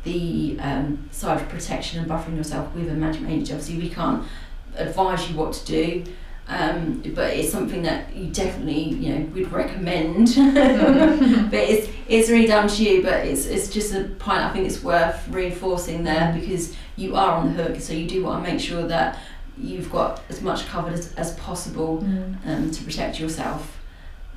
the 0.03 0.57
um, 0.59 1.09
side 1.11 1.41
of 1.41 1.49
protection 1.49 1.99
and 1.99 2.09
buffering 2.09 2.35
yourself 2.35 2.73
with 2.75 2.89
a 2.89 2.93
management 2.93 3.31
agency. 3.31 3.53
Obviously, 3.53 3.77
we 3.77 3.89
can't 3.89 4.25
advise 4.75 5.29
you 5.29 5.37
what 5.37 5.53
to 5.53 5.65
do, 5.65 6.03
um, 6.49 7.03
but 7.13 7.33
it's 7.35 7.51
something 7.51 7.83
that 7.83 8.13
you 8.15 8.27
definitely, 8.31 8.81
you 8.81 9.13
know, 9.13 9.25
would 9.35 9.51
recommend. 9.51 10.33
but 11.51 11.59
it's 11.59 11.87
it's 12.07 12.29
really 12.29 12.47
down 12.47 12.67
to 12.67 12.83
you. 12.83 13.03
But 13.03 13.25
it's 13.25 13.45
it's 13.45 13.69
just 13.69 13.93
a 13.93 14.05
point 14.05 14.39
I 14.39 14.51
think 14.51 14.65
it's 14.65 14.83
worth 14.83 15.27
reinforcing 15.29 16.03
there 16.03 16.35
because 16.39 16.75
you 16.95 17.15
are 17.15 17.33
on 17.37 17.55
the 17.55 17.63
hook, 17.63 17.79
so 17.79 17.93
you 17.93 18.07
do 18.07 18.23
want 18.23 18.43
to 18.43 18.51
make 18.51 18.59
sure 18.59 18.87
that 18.87 19.19
you've 19.57 19.91
got 19.91 20.21
as 20.29 20.41
much 20.41 20.65
covered 20.67 20.93
as, 20.93 21.13
as 21.15 21.33
possible 21.35 21.99
Mm. 22.01 22.35
um, 22.47 22.71
to 22.71 22.83
protect 22.83 23.19
yourself, 23.19 23.77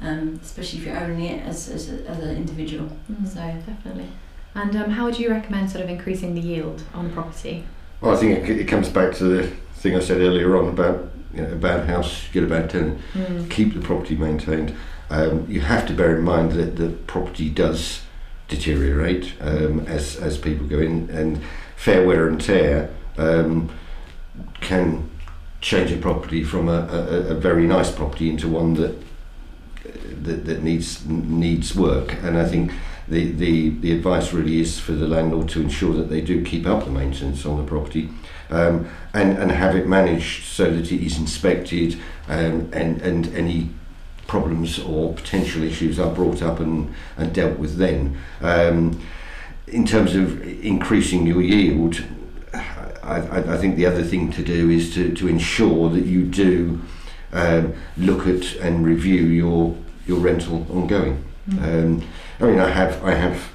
um, 0.01 0.38
especially 0.42 0.81
if 0.81 0.87
you're 0.87 0.98
owning 0.98 1.25
it 1.25 1.46
as 1.46 1.68
as, 1.68 1.88
a, 1.90 2.07
as 2.09 2.18
an 2.18 2.37
individual. 2.37 2.88
Mm. 3.11 3.27
So 3.27 3.40
Definitely. 3.66 4.09
And 4.55 4.77
um, 4.77 4.90
how 4.90 5.07
would 5.07 5.18
you 5.18 5.31
recommend 5.31 5.70
sort 5.70 5.83
of 5.83 5.88
increasing 5.88 6.35
the 6.35 6.40
yield 6.42 6.83
on 6.92 7.09
the 7.09 7.14
property? 7.14 7.64
Well, 8.03 8.14
I 8.14 8.18
think 8.18 8.46
it, 8.51 8.59
it 8.61 8.68
comes 8.68 8.90
back 8.90 9.14
to 9.14 9.25
the 9.25 9.51
thing 9.77 9.96
I 9.96 10.01
said 10.01 10.20
earlier 10.20 10.57
on 10.59 10.68
about 10.68 11.12
you 11.35 11.42
know, 11.42 11.53
a 11.53 11.57
bad 11.57 11.88
house, 11.88 12.29
get 12.33 12.45
a 12.45 12.47
bad 12.47 12.71
tenant. 12.71 13.01
Mm. 13.14 13.51
Keep 13.51 13.75
the 13.75 13.81
property 13.81 14.16
maintained. 14.16 14.75
Um, 15.11 15.47
you 15.49 15.61
have 15.61 15.87
to 15.87 15.95
bear 15.95 16.16
in 16.16 16.25
mind 16.25 16.53
that 16.53 16.77
the 16.77 16.88
property 16.88 17.51
does 17.51 18.03
deteriorate 18.49 19.35
um, 19.40 19.81
as, 19.81 20.16
as 20.16 20.38
people 20.38 20.66
go 20.66 20.79
in, 20.79 21.11
and 21.11 21.42
fair 21.77 22.07
wear 22.07 22.29
and 22.29 22.40
tear 22.40 22.90
um, 23.18 23.71
can 24.61 25.11
change 25.61 25.92
a 25.92 25.97
property 25.97 26.42
from 26.42 26.68
a, 26.68 26.87
a, 26.90 27.07
a 27.29 27.35
very 27.35 27.66
nice 27.66 27.90
property 27.90 28.29
into 28.29 28.49
one 28.49 28.75
that 28.75 29.03
that, 30.23 30.45
that 30.45 30.62
needs 30.62 31.05
needs 31.07 31.75
work. 31.75 32.14
And 32.23 32.38
I 32.38 32.45
think 32.45 32.73
the, 33.09 33.33
the, 33.33 33.71
the 33.71 33.92
advice 33.92 34.33
really 34.33 34.61
is 34.61 34.79
for 34.79 34.92
the 34.92 35.09
landlord 35.09 35.49
to 35.51 35.61
ensure 35.61 35.95
that 35.95 36.09
they 36.09 36.21
do 36.21 36.45
keep 36.45 36.66
up 36.66 36.85
the 36.85 36.90
maintenance 36.90 37.45
on 37.45 37.57
the 37.59 37.64
property 37.64 38.09
um, 38.53 38.88
and, 39.15 39.38
and 39.38 39.51
have 39.51 39.75
it 39.75 39.87
managed 39.87 40.45
so 40.45 40.71
that 40.71 40.93
it 40.93 41.05
is 41.05 41.19
inspected 41.19 41.99
um, 42.29 42.71
and, 42.73 43.01
and 43.03 43.35
any 43.35 43.71
problems 44.27 44.79
or 44.79 45.12
potential 45.15 45.62
issues 45.62 45.99
are 45.99 46.12
brought 46.15 46.43
up 46.43 46.61
and, 46.61 46.95
and 47.17 47.35
dealt 47.35 47.59
with 47.59 47.77
then. 47.77 48.17
Um, 48.41 49.01
in 49.67 49.87
terms 49.87 50.15
of 50.15 50.43
increasing 50.43 51.27
your 51.27 51.41
yield, 51.41 52.03
I, 53.03 53.55
I, 53.55 53.57
think 53.57 53.77
the 53.77 53.87
other 53.87 54.03
thing 54.03 54.31
to 54.33 54.43
do 54.43 54.71
is 54.71 54.95
to, 54.95 55.12
to 55.15 55.29
ensure 55.29 55.91
that 55.91 56.05
you 56.05 56.25
do 56.25 56.81
um, 57.33 57.75
look 57.97 58.27
at 58.27 58.55
and 58.57 58.85
review 58.85 59.23
your 59.25 59.77
your 60.07 60.19
rental 60.19 60.67
ongoing. 60.71 61.25
Um, 61.61 62.03
I 62.41 62.45
mean, 62.45 62.61
I 62.61 62.69
have 62.69 63.03
I 63.05 63.15
have 63.15 63.51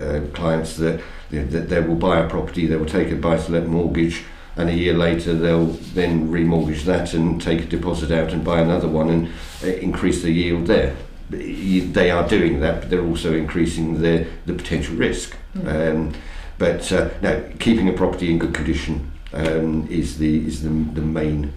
uh, 0.00 0.20
clients 0.32 0.76
that, 0.76 1.00
you 1.30 1.40
know, 1.40 1.46
that 1.46 1.68
they 1.68 1.80
will 1.80 1.94
buy 1.96 2.20
a 2.20 2.28
property, 2.28 2.66
they 2.66 2.76
will 2.76 2.86
take 2.86 3.10
a 3.10 3.16
buy-to-let 3.16 3.66
mortgage, 3.66 4.22
and 4.56 4.68
a 4.70 4.74
year 4.74 4.94
later 4.94 5.34
they'll 5.34 5.66
then 5.94 6.28
remortgage 6.30 6.84
that 6.84 7.12
and 7.14 7.40
take 7.42 7.60
a 7.62 7.66
deposit 7.66 8.10
out 8.10 8.32
and 8.32 8.44
buy 8.44 8.60
another 8.60 8.88
one 8.88 9.10
and 9.10 9.28
uh, 9.62 9.66
increase 9.66 10.22
the 10.22 10.30
yield 10.32 10.66
there. 10.66 10.96
You- 11.30 11.92
They 11.92 12.10
are 12.10 12.26
doing 12.28 12.60
that, 12.60 12.80
but 12.80 12.90
they're 12.90 13.04
also 13.04 13.34
increasing 13.34 14.00
the 14.00 14.26
the 14.46 14.54
potential 14.54 14.94
risk. 14.96 15.36
Um, 15.66 16.12
but 16.58 16.90
uh, 16.92 17.08
no, 17.22 17.42
keeping 17.58 17.88
a 17.88 17.92
property 17.92 18.30
in 18.30 18.38
good 18.38 18.54
condition 18.54 19.10
um, 19.32 19.86
is 19.90 20.18
the 20.18 20.46
is 20.46 20.62
the, 20.62 20.68
the 20.94 21.00
main 21.02 21.52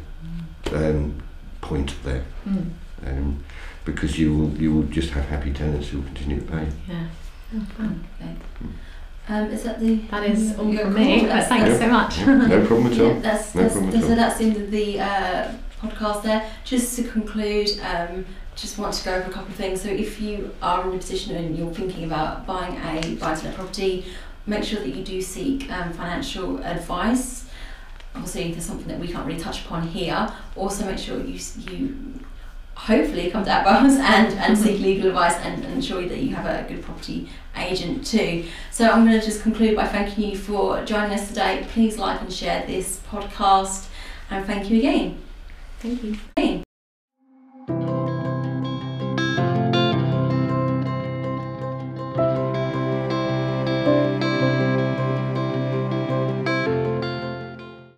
um, 0.73 1.21
point 1.61 1.93
there. 2.03 2.23
Mm. 2.47 2.65
Um, 3.07 3.43
because 3.85 4.19
you 4.19 4.35
will 4.37 4.51
you 4.61 4.73
will 4.73 4.83
just 4.95 5.11
have 5.11 5.25
happy 5.29 5.53
tenants 5.53 5.87
who 5.89 5.97
will 5.99 6.05
continue 6.07 6.39
to 6.41 6.45
pay. 6.51 6.67
Yeah. 6.87 7.07
Oh, 7.55 7.65
fun. 7.77 8.03
Okay. 9.29 9.39
Um, 9.39 9.51
is 9.51 9.63
that 9.63 9.79
the? 9.79 9.95
That 10.11 10.25
is 10.29 10.57
all 10.57 10.73
Yeah, 10.73 10.81
from 10.83 10.93
me, 10.95 11.21
but 11.21 11.27
That's- 11.27 11.47
thanks 11.47 11.69
Yeah. 11.69 11.79
so 11.79 11.87
much. 11.87 12.19
No 12.25 12.65
problem 12.65 12.91
at 12.93 12.99
all. 12.99 13.07
Yeah, 13.13 13.19
that's, 13.19 13.55
No 13.55 13.61
that's, 13.61 13.73
problem 13.75 13.95
at 13.95 14.01
so 14.03 14.15
that's 14.15 14.37
the 14.39 14.43
end 14.45 14.57
of 14.57 14.71
the 14.71 14.99
uh, 14.99 15.51
podcast 15.81 16.23
there. 16.23 16.49
Just 16.65 16.95
to 16.95 17.03
conclude, 17.03 17.69
um, 17.83 18.25
just 18.55 18.77
want 18.77 18.93
to 18.93 19.05
go 19.05 19.13
over 19.15 19.29
a 19.29 19.33
couple 19.33 19.49
of 19.49 19.55
things. 19.55 19.81
So 19.81 19.89
if 19.89 20.19
you 20.19 20.53
are 20.61 20.83
in 20.89 20.95
a 20.95 20.97
position 20.97 21.35
and 21.35 21.57
you're 21.57 21.73
thinking 21.73 22.03
about 22.05 22.45
buying 22.45 22.75
a 22.77 23.15
buy-to-let 23.15 23.55
property, 23.55 24.05
make 24.47 24.63
sure 24.63 24.79
that 24.79 24.89
you 24.95 25.03
do 25.03 25.21
seek 25.21 25.71
um, 25.71 25.93
financial 25.93 26.57
advice. 26.63 27.45
Obviously, 28.15 28.51
there's 28.51 28.65
something 28.65 28.87
that 28.87 28.99
we 28.99 29.07
can't 29.07 29.25
really 29.25 29.39
touch 29.39 29.63
upon 29.65 29.87
here. 29.87 30.31
Also, 30.55 30.85
make 30.85 30.97
sure 30.97 31.19
you 31.23 31.39
you 31.71 31.95
hopefully 32.79 33.29
come 33.29 33.43
to 33.43 33.49
Attwells 33.49 33.97
and, 33.99 34.33
and 34.33 34.57
seek 34.57 34.75
mm-hmm. 34.75 34.83
legal 34.83 35.07
advice 35.09 35.35
and, 35.37 35.63
and 35.65 35.73
ensure 35.73 36.07
that 36.07 36.19
you 36.19 36.33
have 36.35 36.45
a 36.45 36.67
good 36.67 36.81
property 36.81 37.29
agent 37.57 38.05
too. 38.05 38.45
So 38.71 38.89
I'm 38.89 39.05
going 39.05 39.19
to 39.19 39.25
just 39.25 39.41
conclude 39.43 39.75
by 39.75 39.87
thanking 39.87 40.29
you 40.29 40.37
for 40.37 40.83
joining 40.85 41.13
us 41.13 41.27
today. 41.27 41.65
Please 41.71 41.97
like 41.97 42.21
and 42.21 42.31
share 42.31 42.65
this 42.65 43.01
podcast 43.11 43.87
and 44.29 44.45
thank 44.45 44.69
you 44.69 44.77
again. 44.79 45.21
Thank 45.79 46.03
you. 46.03 46.63